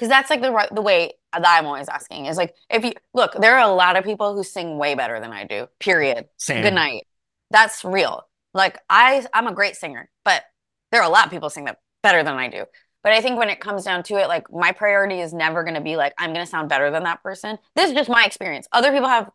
[0.00, 2.92] Because that's like the right the way that I'm always asking is like, if you
[3.12, 5.66] look, there are a lot of people who sing way better than I do.
[5.78, 6.24] Period.
[6.38, 6.62] Same.
[6.62, 7.06] Good night.
[7.50, 8.26] That's real.
[8.54, 10.42] Like I, I'm a great singer, but
[10.90, 12.64] there are a lot of people sing that better than I do.
[13.02, 15.74] But I think when it comes down to it, like my priority is never going
[15.74, 17.58] to be like I'm going to sound better than that person.
[17.76, 18.66] This is just my experience.
[18.72, 19.28] Other people have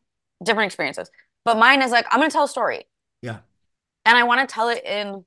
[0.43, 1.11] different experiences,
[1.45, 2.85] but mine is like I'm going to tell a story
[3.21, 3.37] Yeah.
[4.03, 5.25] and I want to tell it in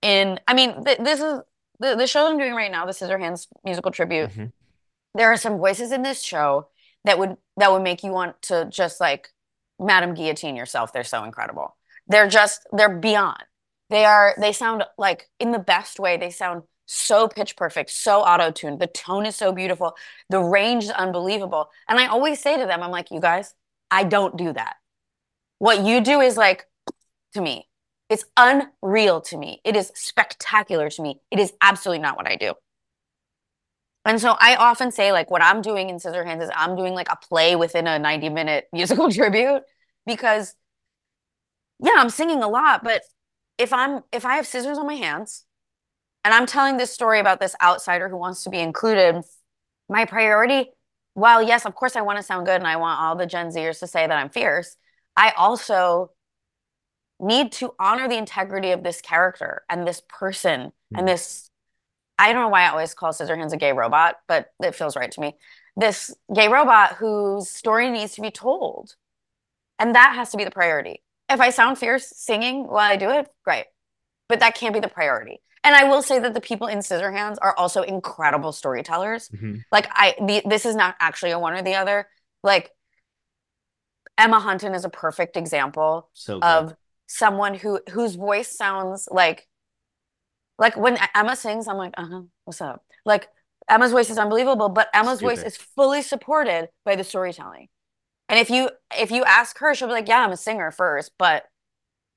[0.00, 1.40] in I mean th this is
[1.78, 4.30] the the show I'm doing right now, the Scissorhands musical tribute.
[4.30, 4.52] Mhm.
[5.14, 6.68] There are some voices in this show
[7.04, 9.30] that would that would make you want to just like
[9.78, 10.92] Madame Guillotine yourself.
[10.92, 11.76] They're so incredible.
[12.06, 13.42] They're just they're beyond.
[13.90, 16.16] They are they sound like in the best way.
[16.16, 18.78] They sound so pitch perfect, so auto-tuned.
[18.78, 19.94] The tone is so beautiful.
[20.28, 21.70] The range is unbelievable.
[21.88, 23.54] And I always say to them, I'm like, you guys,
[23.90, 24.76] I don't do that.
[25.58, 26.66] What you do is like
[27.34, 27.68] to me.
[28.10, 29.60] It's unreal to me.
[29.64, 31.20] It is spectacular to me.
[31.30, 32.54] It is absolutely not what I do.
[34.04, 37.08] And so I often say, like, what I'm doing in Scissorhands is I'm doing like
[37.10, 39.62] a play within a 90 minute musical tribute
[40.06, 40.54] because,
[41.78, 43.02] yeah, I'm singing a lot, but
[43.58, 45.44] if I'm if I have scissors on my hands
[46.24, 49.22] and I'm telling this story about this outsider who wants to be included,
[49.88, 50.70] my priority,
[51.14, 53.48] while yes, of course I want to sound good and I want all the Gen
[53.48, 54.76] Zers to say that I'm fierce,
[55.16, 56.10] I also
[57.20, 61.06] need to honor the integrity of this character and this person and mm.
[61.06, 61.50] this
[62.18, 65.10] I don't know why I always call Scissorhands a gay robot, but it feels right
[65.10, 65.34] to me.
[65.76, 68.94] This gay robot whose story needs to be told.
[69.78, 71.02] And that has to be the priority.
[71.28, 73.64] If I sound fierce singing while I do it, great.
[74.28, 75.40] But that can't be the priority.
[75.64, 79.28] And I will say that the people in Scissorhands are also incredible storytellers.
[79.28, 79.62] Mhm.
[79.70, 82.08] Like I the, this is not actually a one or the other.
[82.42, 82.70] Like
[84.18, 86.74] Emma Hunton is a perfect example So of
[87.06, 89.46] someone who whose voice sounds like
[90.62, 92.84] like when Emma sings, I'm like, uh-huh, what's up?
[93.06, 93.28] Like
[93.68, 97.68] Emma's voice is unbelievable, but Emma's voice is fully supported by the storytelling.
[98.28, 101.12] And if you if you ask her, she'll be like, yeah, I'm a singer first,
[101.18, 101.44] but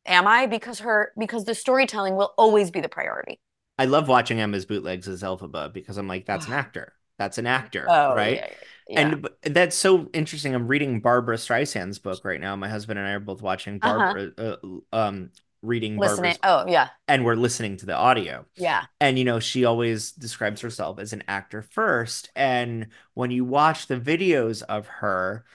[0.06, 0.48] am I?
[0.48, 3.40] Because her because the storytelling will always be the priority.
[3.78, 6.94] I love watching Emma's bootlegs as Elphaba because I'm like, that's an actor.
[7.18, 8.46] That's an actor, Oh, right?
[8.46, 8.48] yeah,
[8.88, 10.56] yeah, And that's so interesting.
[10.56, 12.56] I'm reading Barbra Streisand's book right now.
[12.56, 14.16] My husband and I are both watching Uh-huh.
[14.16, 14.56] Barbara, uh,
[14.94, 15.32] um,
[15.66, 16.36] reading Listening.
[16.42, 16.90] Barbra's, Oh, yeah.
[17.08, 18.46] and we're listening to the audio.
[18.56, 18.86] Yeah.
[19.00, 22.30] And you know, she always describes herself as an actor first.
[22.36, 25.46] And when you watch the videos of her,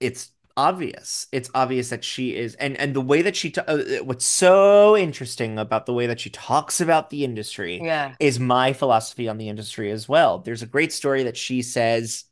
[0.00, 1.26] it's obvious.
[1.32, 4.96] It's obvious that she is, and and the way that she, ta- uh, what's so
[4.96, 8.14] interesting about the way that she talks about the industry Yeah.
[8.18, 10.38] is my philosophy on the industry as well.
[10.38, 12.24] There's a great story that she says.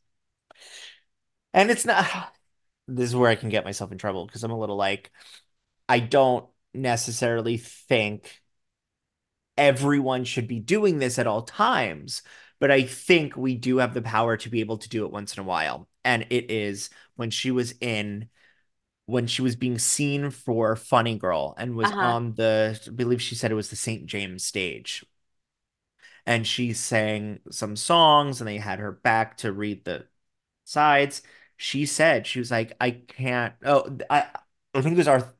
[1.54, 2.06] And it's not
[2.88, 5.10] this is where I can get myself in trouble because I'm a little like
[5.89, 8.41] I don't necessarily think
[9.57, 12.22] everyone should be doing this at all times,
[12.59, 15.37] but I think we do have the power to be able to do it once
[15.37, 15.89] in a while.
[16.05, 18.28] And it is when she was in
[19.07, 22.01] when she was being seen for Funny Girl and was Uh-huh.
[22.01, 24.07] on the I believe she said it was the St.
[24.07, 25.05] James stage.
[26.24, 30.07] And she sang some songs and they had her back to read the
[30.64, 31.22] sides.
[31.57, 34.28] She said she was like, I can't oh I
[34.74, 35.34] I think it was our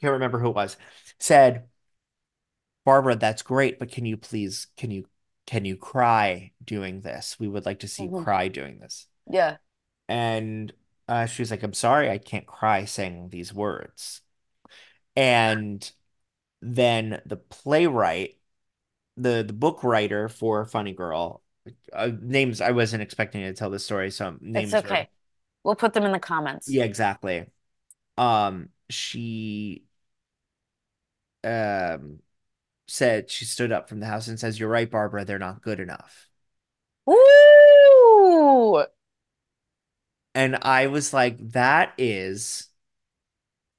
[0.00, 0.76] can't remember who it was,
[1.18, 1.68] said,
[2.84, 5.06] Barbra, that's great, but can you please, can you,
[5.46, 7.38] can you cry doing this?
[7.38, 8.24] We would like to see you Mhm.
[8.24, 9.06] cry doing this.
[9.30, 9.58] Yeah.
[10.08, 10.72] And
[11.08, 14.20] uh, she was like, I'm sorry, I can't cry saying these words.
[15.16, 15.90] And
[16.62, 18.38] then the playwright,
[19.16, 21.42] the the book writer for Funny Girl,
[21.92, 25.08] uh, names I wasn't expecting to tell this story, so names It's okay.
[25.64, 26.66] We'll put them in the comments.
[26.66, 27.46] yeah, exactly.
[28.18, 29.84] Um, she
[31.44, 32.20] um
[32.88, 35.80] said she stood up from the house and says, "You're right, Barbra, they're not good
[35.80, 36.28] enough."
[37.06, 38.84] Woo!
[40.34, 42.68] And I was like, that is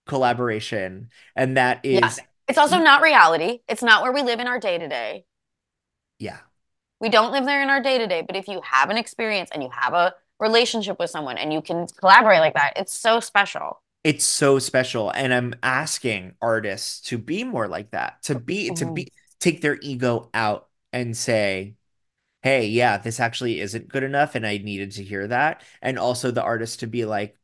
[0.05, 1.09] collaboration.
[1.35, 2.25] And that is Yeah.
[2.47, 3.59] It's also not reality.
[3.67, 5.25] It's not where we live in our day to day.
[6.17, 6.39] yeah.
[6.99, 9.49] We don't live there in our day to day, but if you have an experience
[9.53, 13.19] and you have a relationship with someone and you can collaborate like that, it's so
[13.19, 13.81] special.
[14.03, 15.09] It's so special.
[15.11, 19.77] And I'm asking artists to be more like that, to be to be take their
[19.81, 21.75] ego out and say,
[22.41, 25.63] hey, yeah, this actually isn't good enough, and I needed to hear that.
[25.81, 27.37] And also the artist to be like,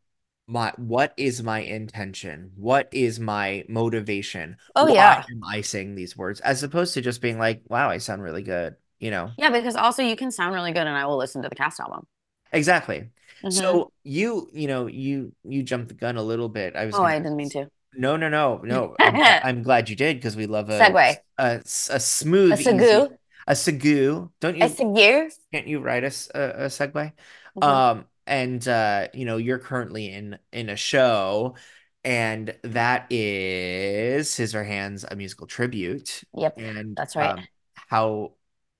[0.47, 2.51] my what is my intention?
[2.55, 4.57] What is my motivation?
[4.75, 5.25] Oh, Why yeah.
[5.29, 6.39] am I saying these words?
[6.41, 9.31] As opposed to just being like, wow, I sound really good, you know?
[9.37, 11.79] Yeah, because also you can sound really good and I will listen to the cast
[11.79, 12.07] album.
[12.55, 13.09] Exactly.
[13.43, 13.51] Mhm.
[13.53, 16.75] So you, you know, you you jumped the gun a little bit.
[16.75, 17.69] I was oh, gonna I didn't mean to.
[17.97, 18.95] No, no, no, no.
[18.99, 21.15] I'm, I'm glad you did because we love a Segue.
[21.37, 23.17] a, a smooth, A easy- segue.
[23.47, 24.29] a segue.
[24.39, 24.65] Don't you?
[24.65, 25.31] A segue.
[25.53, 27.13] Can't you write us a, a segue?
[27.57, 27.63] Mhm.
[27.63, 31.55] Um, and uh, you know, you're currently in in a show,
[32.03, 36.23] and that is Scissorhands, a musical tribute.
[36.35, 37.37] Yep, And that's right.
[37.37, 38.33] um, how,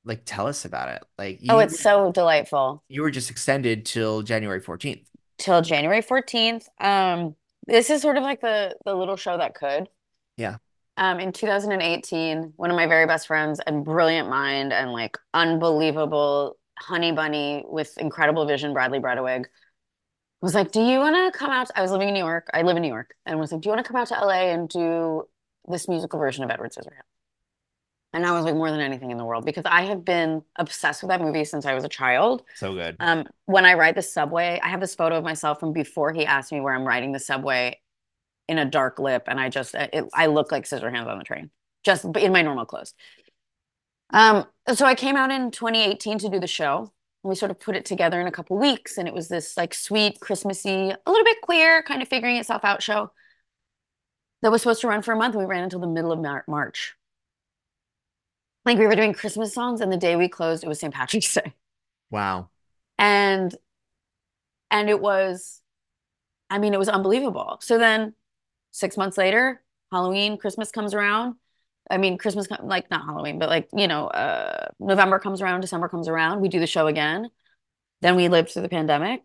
[0.05, 1.03] like, tell us about it.
[1.17, 2.83] Like, Oh, it's so delightful.
[2.87, 5.05] you were just extended till January 14th.
[5.37, 6.67] Till January 14th.
[6.79, 7.35] Um,
[7.67, 9.89] this is sort of like the the little show that could.
[10.37, 10.57] Yeah.
[10.97, 16.57] Um, in 2018, one of my very best friends and brilliant mind and like unbelievable
[16.79, 19.45] honey bunny with incredible vision, Bradley Bredeweg,
[20.41, 22.47] was like, "Do you want to come out?" I was living in New York.
[22.53, 24.15] I live in New York, and was like, "Do you want to come out to
[24.15, 25.27] LA and do
[25.67, 27.09] this musical version of Edward Scissorhands?"
[28.15, 31.03] And I was like, more than anything in the world, because I have been obsessed
[31.03, 32.43] with that movie since I was a child.
[32.55, 32.95] So good.
[33.01, 36.25] Um, when I ride the subway, I have this photo of myself from before he
[36.25, 37.81] asked me where I'm riding the subway
[38.47, 41.49] in a dark lip, and I just it, I look like Scissorhands on the train,
[41.83, 42.93] just in my normal clothes.
[44.11, 46.93] Um, so I came out in 2018 to do the show.
[47.21, 49.73] We sort of put it together in a couple weeks, and it was this like
[49.73, 53.11] sweet, Christmassy, a little bit queer, kind of figuring itself out show
[54.41, 55.35] that was supposed to run for a month.
[55.35, 56.95] We ran until the middle of Mar- March.
[58.65, 60.93] Like we were doing Christmas songs, and the day we closed, it was St.
[60.93, 61.53] Patrick's Day
[62.11, 62.49] Wow.
[62.97, 63.55] and
[64.71, 65.61] and it was
[66.49, 68.13] i mean it was unbelievable so then
[68.71, 69.61] six months later
[69.91, 71.35] halloween christmas comes around
[71.89, 75.87] i mean christmas like not halloween but like you know uh november comes around december
[75.89, 77.29] comes around we do the show again
[78.01, 79.23] then we lived through the pandemic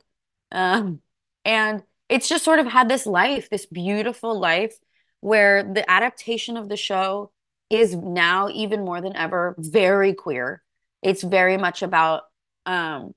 [0.52, 1.00] um
[1.44, 4.74] and it's just sort of had this life this beautiful life
[5.20, 7.30] where the adaptation of the show
[7.70, 10.62] is now even more than ever very queer.
[11.02, 12.22] It's very much about
[12.66, 13.14] um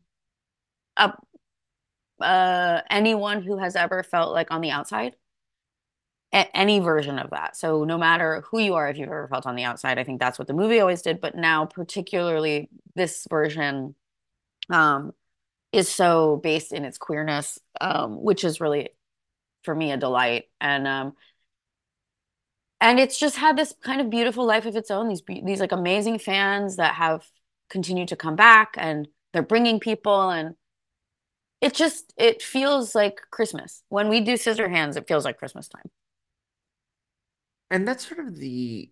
[0.97, 1.13] a,
[2.21, 5.15] uh anyone who has ever felt like on the outside.
[6.33, 7.55] A- any version of that.
[7.55, 10.19] So no matter who you are if you've ever felt on the outside i think
[10.19, 11.21] that's what the movie always did.
[11.21, 13.95] But now particularly this version
[14.69, 15.13] um
[15.73, 18.89] is so based in its queerness um which is really
[19.63, 20.45] for me a delight.
[20.61, 21.13] And um
[22.83, 25.71] and it's just had this kind of beautiful life of its own these these like
[25.71, 27.25] amazing fans that have
[27.69, 30.55] continued to come back and they're bringing people and
[31.61, 35.67] it just it feels like christmas when we do scissor hands it feels like christmas
[35.67, 35.89] time
[37.71, 38.91] And that's sort of the,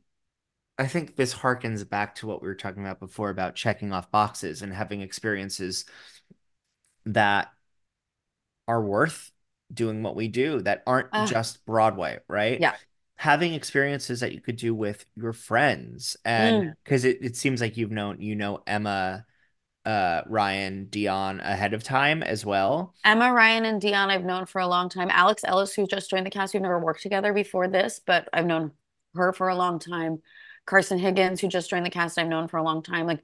[0.77, 4.11] I think this harkens back to what we were talking about before about checking off
[4.11, 5.85] boxes and having experiences
[7.05, 7.51] that
[8.67, 9.31] are worth
[9.73, 11.25] doing what we do that aren't Ah.
[11.25, 12.59] just Broadway, right?
[12.59, 12.75] Yeah.
[13.21, 16.73] Having experiences that you could do with your friends and Mm.
[16.83, 19.25] because it, it seems like you've known, you know, Emma
[19.85, 22.93] uh Ryan Dion ahead of time as well.
[23.03, 25.09] Emma Ryan and Dion I've known for a long time.
[25.11, 28.47] Alex Ellis, who just joined the cast, we've never worked together before this, but I've
[28.47, 28.71] known
[29.15, 30.21] her for a long time.
[30.65, 33.07] Carson Higgins, who just joined the cast, I've known for a long time.
[33.07, 33.23] Like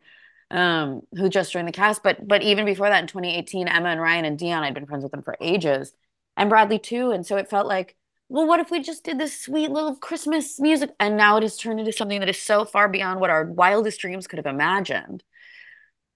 [0.51, 2.03] um, who just joined the cast.
[2.03, 5.03] But but even before that, in 2018, Emma and Ryan and Dion, I'd been friends
[5.03, 5.93] with them for ages,
[6.37, 7.11] and Bradley too.
[7.11, 7.96] And so it felt like,
[8.29, 10.91] well, what if we just did this sweet little Christmas music?
[10.99, 13.99] And now it has turned into something that is so far beyond what our wildest
[14.01, 15.23] dreams could have imagined.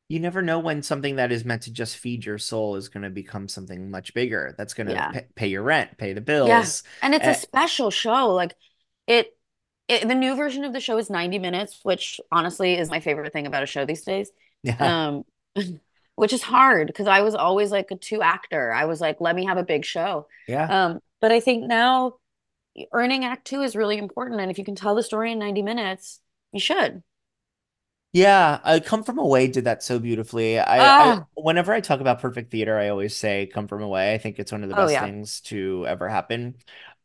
[0.09, 3.03] You never know when something that is meant to just feed your soul is going
[3.03, 4.53] to become something much bigger.
[4.57, 5.11] That's going to Yeah.
[5.11, 6.83] pay, pay your rent, pay the bills.
[7.01, 7.07] Yeah.
[7.07, 8.33] And it's Eh, a special show.
[8.33, 8.53] Like
[9.07, 9.37] it,
[9.87, 13.31] it, the new version of the show is 90 minutes, which honestly is my favorite
[13.31, 14.31] thing about a show these days.
[14.63, 14.77] Yeah.
[14.79, 15.23] Um,
[16.15, 18.71] which is hard because I was always like a two actor.
[18.71, 20.27] I was like, let me have a big show.
[20.47, 20.65] Yeah.
[20.69, 22.15] Um, but I think now
[22.93, 24.41] earning act two is really important.
[24.41, 26.21] And if you can tell the story in 90 minutes,
[26.53, 27.03] you should.
[28.13, 30.59] Yeah, uh, Come From Away did that so beautifully.
[30.59, 31.27] I, I Ah.
[31.33, 34.13] whenever I talk about perfect theater, I always say Come From Away.
[34.13, 35.11] I think it's one of the Oh, best yeah.
[35.11, 36.55] things to ever happen.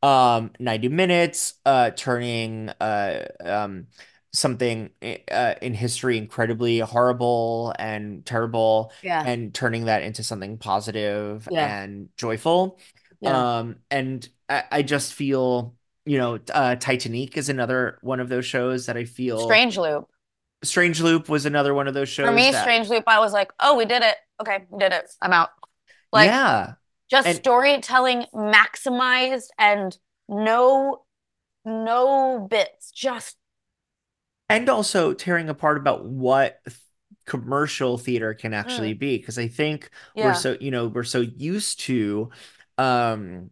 [0.02, 3.86] Um, 90 minutes, uh, turning uh um
[4.32, 4.90] something
[5.30, 9.24] uh in history incredibly horrible and terrible Yeah.
[9.24, 11.76] and turning that into something positive Yeah.
[11.76, 12.78] and joyful.
[13.20, 13.58] Yeah.
[13.58, 18.46] Um, and I, I just feel, you know, uh Titanic is another one of those
[18.46, 20.08] shows that I feel Strange Loop.
[20.64, 23.32] Strange Loop was another one of those shows For me, that- Strange Loop, I was
[23.32, 24.16] like, oh, we did it.
[24.40, 25.10] Okay, we did it.
[25.22, 25.50] I'm out.
[26.12, 26.74] Like, yeah,
[27.10, 29.96] just And- storytelling maximized and
[30.28, 31.02] no
[31.64, 33.36] no bits just
[34.48, 36.76] and also tearing apart about what th-
[37.26, 39.90] commercial theater can actually be because I think Mm.
[40.14, 40.24] Yeah.
[40.26, 42.30] we're so you know we're so used to
[42.78, 43.50] um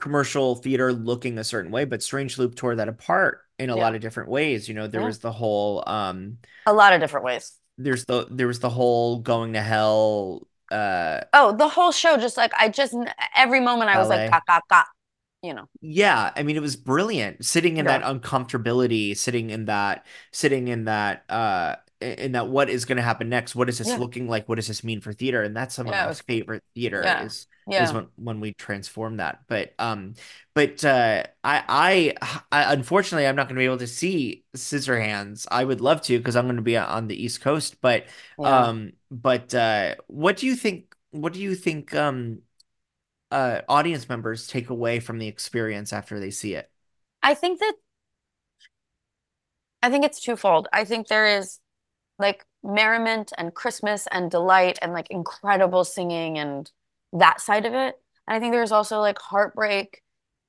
[0.00, 3.76] commercial theater looking a certain way, but Strange Loop tore that apart in a Yeah.
[3.76, 4.68] lot of different ways.
[4.68, 5.04] You know, there Yeah.
[5.04, 9.18] was the whole um a lot of different ways there's the there was the whole
[9.20, 12.94] going to hell uh oh the whole show just like i just
[13.36, 14.86] every moment i was like got got got
[15.42, 17.88] you know Yeah, I mean it was brilliant sitting in Yeah.
[17.88, 23.02] that uncomfortability, sitting in that sitting in that uh in that what is going to
[23.02, 23.54] happen next?
[23.54, 23.96] What is this Yeah.
[23.96, 24.48] looking like?
[24.48, 25.42] What does this mean for theater?
[25.42, 27.18] And that's some Yeah, of my was- favorite theater Yeah.
[27.18, 27.46] is
[27.76, 29.42] is when when we transform that.
[29.48, 30.14] But um
[30.54, 35.46] but uh I I, I unfortunately I'm not going to be able to see Scissorhands.
[35.50, 38.06] I would love to because I'm going to be on the East Coast, but
[38.42, 42.42] um but uh what do you think what do you think um
[43.30, 46.70] uh audience members take away from the experience after they see it?
[47.22, 47.74] i think that
[49.82, 51.58] i think it's twofold i think there is
[52.18, 56.70] like merriment and christmas and delight and like incredible singing and
[57.12, 60.02] that side of it and i think there's also like heartbreak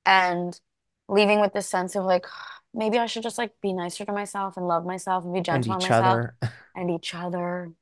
[0.06, 0.60] and
[1.08, 2.26] leaving with this sense of like
[2.74, 5.64] maybe i should just like be nicer to myself and love myself and be And
[5.64, 6.36] gentle on myself other.
[6.74, 7.72] and each other.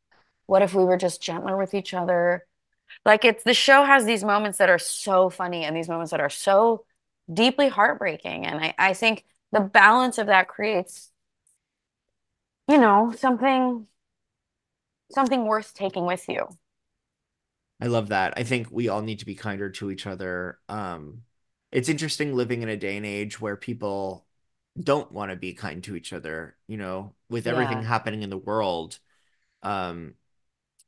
[0.46, 2.46] What if we were just gentler with each other?
[3.04, 6.20] Like it's the show has these moments that are so funny and these moments that
[6.20, 6.84] are so
[7.32, 8.46] deeply heartbreaking.
[8.46, 11.10] And I, I think the balance of that creates,
[12.72, 13.86] you know, something
[15.12, 16.48] something worth taking with you.
[17.80, 18.34] I love that.
[18.36, 20.58] I think we all need to be kinder to each other.
[20.68, 21.22] Um,
[21.72, 24.26] it's interesting living in a day and age where people
[24.80, 27.88] don't want to be kind to each other, you know, with everything Yeah.
[27.88, 28.98] happening in the world.
[29.64, 30.16] Um,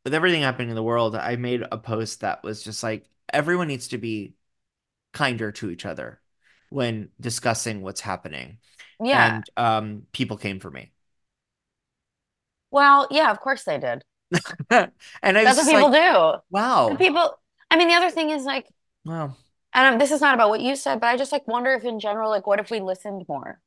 [0.05, 3.69] with everything happening in the world, I made a post that was just like everyone
[3.69, 4.37] needs to be
[5.15, 6.23] kinder to each other
[6.71, 8.59] when discussing what's happening.
[9.01, 9.35] Yeah.
[9.35, 10.93] And um, people came for me.
[12.75, 14.05] Well, yeah, of course they did.
[15.23, 16.43] And I was That's what people like, do.
[16.51, 16.89] wow.
[16.89, 17.39] And people,
[17.71, 18.67] I mean, the other thing is like,
[19.05, 19.37] Wow.
[19.73, 21.85] and um, this is not about what you said, but I just like wonder if
[21.85, 23.61] in general, like, what if we listened more?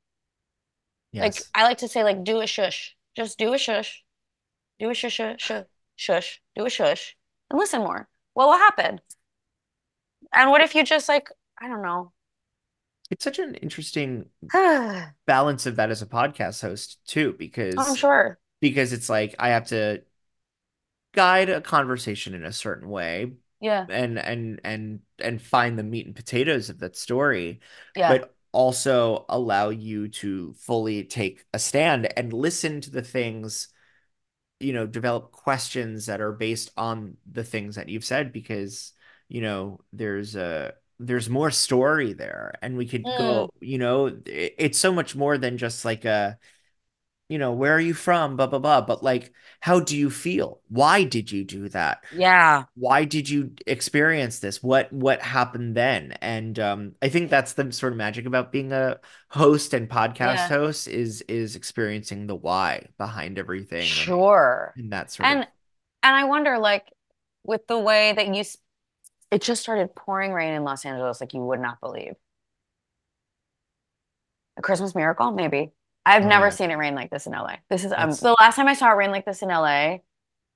[1.14, 1.24] Yes.
[1.24, 2.98] Like I like to say, like, do a shush.
[3.16, 4.04] Just do a shush.
[4.80, 6.42] Do a shush, shush, shush, shush.
[6.56, 7.16] Do a shush
[7.50, 8.10] and listen more.
[8.34, 9.00] What will happen?
[10.34, 11.30] And what if you just like,
[11.62, 12.12] I don't know.
[13.10, 14.26] It's such an interesting
[15.26, 18.38] balance of that as a podcast host too, because oh, i'm sure.
[18.60, 20.04] Because it's like I have to
[21.14, 23.88] guide a conversation in a certain way Yeah.
[23.88, 27.60] and and and and find the meat and potatoes of that story,
[27.96, 28.10] Yeah.
[28.10, 33.70] but also allow you to fully take a stand and listen to the things,
[34.60, 38.94] you know, develop questions that are based on the things that you've said because,
[39.30, 43.50] you know, there's a there's more story there and we could go, mm.
[43.62, 46.40] you know, it- it's so much more than just like a
[47.30, 48.36] you know, where are you from?
[48.38, 48.82] Blah blah blah.
[48.82, 50.62] But like, how do you feel?
[50.70, 52.04] Why did you do that?
[52.12, 52.66] Yeah.
[52.76, 54.62] Why did you experience this?
[54.62, 56.14] What what happened then?
[56.22, 59.00] And um, I think that's the sort of magic about being a
[59.30, 60.48] host and podcast Yeah.
[60.50, 63.84] host is is experiencing the why behind everything.
[63.84, 64.74] Sure.
[64.78, 65.48] And, that sort And of
[66.04, 66.92] And I wonder, like,
[67.44, 68.58] with the way that you, s-
[69.32, 72.16] it just started pouring rain in Los Angeles, like you would not believe.
[74.58, 75.72] A Christmas miracle, maybe.
[76.08, 76.52] I've Oh, never yeah.
[76.52, 77.60] seen it rain like this in LA.
[77.70, 80.04] This is um, the last time I saw it rain like this in LA.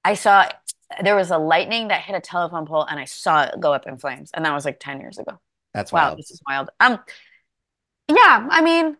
[0.05, 0.47] I saw
[1.03, 3.87] there was a lightning that hit a telephone pole, and I saw it go up
[3.87, 5.39] in flames, and that was like 10 years ago.
[5.73, 6.17] That's Wow, wild.
[6.17, 6.69] this is wild.
[6.79, 6.99] Um,
[8.07, 8.97] yeah, I mean,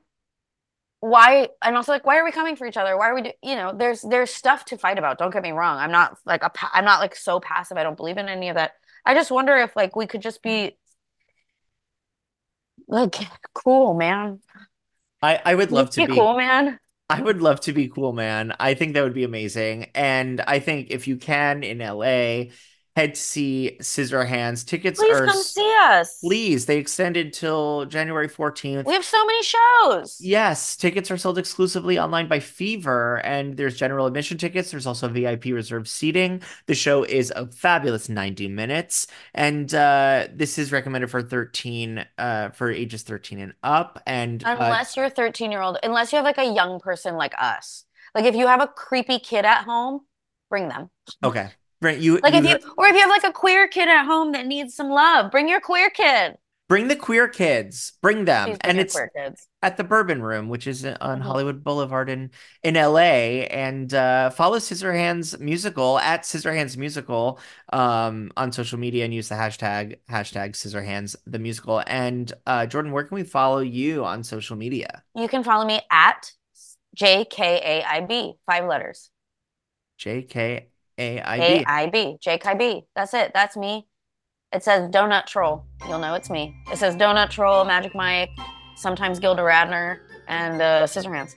[0.99, 1.49] why?
[1.63, 2.95] And also, like, why are we coming for each other?
[2.97, 3.31] Why are we do?
[3.41, 5.17] You know, there's there's stuff to fight about.
[5.17, 5.77] Don't get me wrong.
[5.77, 7.77] I'm not like a I'm not like so passive.
[7.77, 8.73] I don't believe in any of that.
[9.05, 10.77] I just wonder if like we could just be
[12.87, 13.15] like
[13.53, 14.39] cool, man.
[15.21, 16.79] I, I would love to be be cool, man.
[17.09, 18.53] I would love to be cool, man.
[18.59, 19.91] I think that would be amazing.
[19.93, 22.51] And I think if you can in LA,
[22.95, 24.65] head to see Scissorhands.
[24.65, 26.19] Tickets Please are come see us.
[26.19, 26.65] please.
[26.65, 28.85] They extended till January 14th.
[28.85, 30.17] We have so many shows.
[30.19, 34.71] Yes, tickets are sold exclusively online by Fever, and there's general admission tickets.
[34.71, 36.41] There's also VIP reserved seating.
[36.65, 42.49] The show is a fabulous 90 minutes, and uh, this is recommended for 13, uh,
[42.49, 44.01] for ages 13 and up.
[44.05, 47.15] And uh, Unless you're a 13 year old, unless you have like a young person
[47.15, 47.85] like us.
[48.13, 50.01] Like if you have a creepy kid at home,
[50.49, 50.89] bring them.
[51.23, 51.47] okay,
[51.81, 54.05] Brent, you Like if you you or if you have like a queer kid at
[54.05, 56.35] home that needs some love, bring your queer kid.
[56.69, 59.45] bring the queer kids, bring them, Please and it's queer kids.
[59.61, 61.21] at the Bourbon Room, which is on Mhm.
[61.23, 62.29] Hollywood Boulevard in
[62.63, 63.45] in LA.
[63.49, 67.39] And uh, follow Scissorhands Musical at Scissorhands Musical
[67.73, 71.83] um, on social media and use the hashtag hashtag Scissorhands the musical.
[71.87, 75.03] And uh, Jordan, where can we follow you on social media?
[75.15, 76.31] You can follow me at
[76.95, 79.09] JKAIB, five letters.
[79.97, 80.67] J K
[81.01, 81.65] A I B.
[81.65, 82.83] AIB, JKIB.
[82.95, 83.31] That's it.
[83.33, 83.87] That's me.
[84.53, 85.65] It says Donut Troll.
[85.87, 86.55] You'll know it's me.
[86.71, 88.29] It says Donut Troll, Magic Mike,
[88.75, 91.35] sometimes Gilda Radner, and uh, Scissorhands.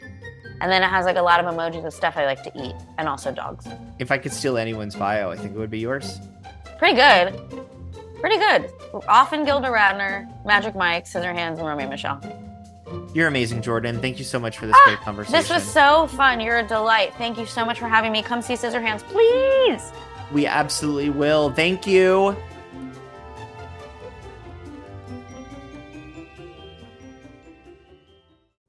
[0.61, 2.75] And then it has like a lot of emojis of stuff I like to eat,
[2.99, 3.67] and also dogs.
[3.99, 6.21] If I could steal anyone's bio, I think it would be yours.
[6.79, 7.41] Pretty good.
[8.21, 8.71] Pretty good.
[9.09, 12.21] Often Gilda Radner, Magic Mike, Scissorhands, and Romy and Michele.
[13.15, 14.01] You're amazing, Jordan.
[14.01, 15.35] Thank you so much for this great conversation.
[15.37, 16.41] Ah, This was so fun.
[16.41, 17.13] You're a delight.
[17.17, 18.23] Thank you so much for having me.
[18.23, 19.93] Come see Scissorhands, please.
[20.33, 21.51] we absolutely will.
[21.51, 22.37] Thank you.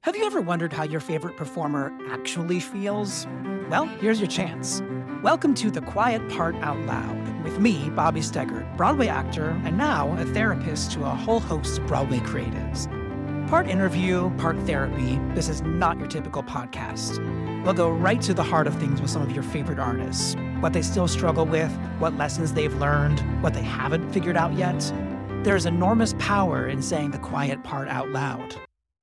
[0.02, 3.26] Have you ever wondered how your favorite performer actually feels?
[3.68, 4.80] Well, here's your chance.
[5.22, 10.16] Welcome to The Quiet Part Out Loud with me, Bobby Steggert, Broadway actor and now
[10.18, 12.86] a therapist to a whole host of Broadway creatives.
[13.48, 17.22] Part interview, part therapy, this is not your typical podcast.
[17.64, 20.72] We'll go right to the heart of things with some of your favorite artists what
[20.72, 24.92] they still struggle with, what lessons they've learned, what they haven't figured out yet.
[25.44, 28.56] There's enormous power in saying the quiet part out loud.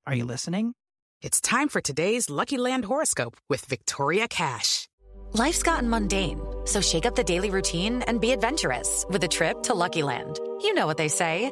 [0.08, 0.74] Are you listening?
[1.22, 4.90] It's time for today's Lucky Land horoscope with Victoria Cash.
[5.34, 9.64] Life's gotten mundane, so shake up the daily routine and be adventurous with a trip
[9.64, 10.40] to Lucky Land.
[10.62, 11.52] You know what they say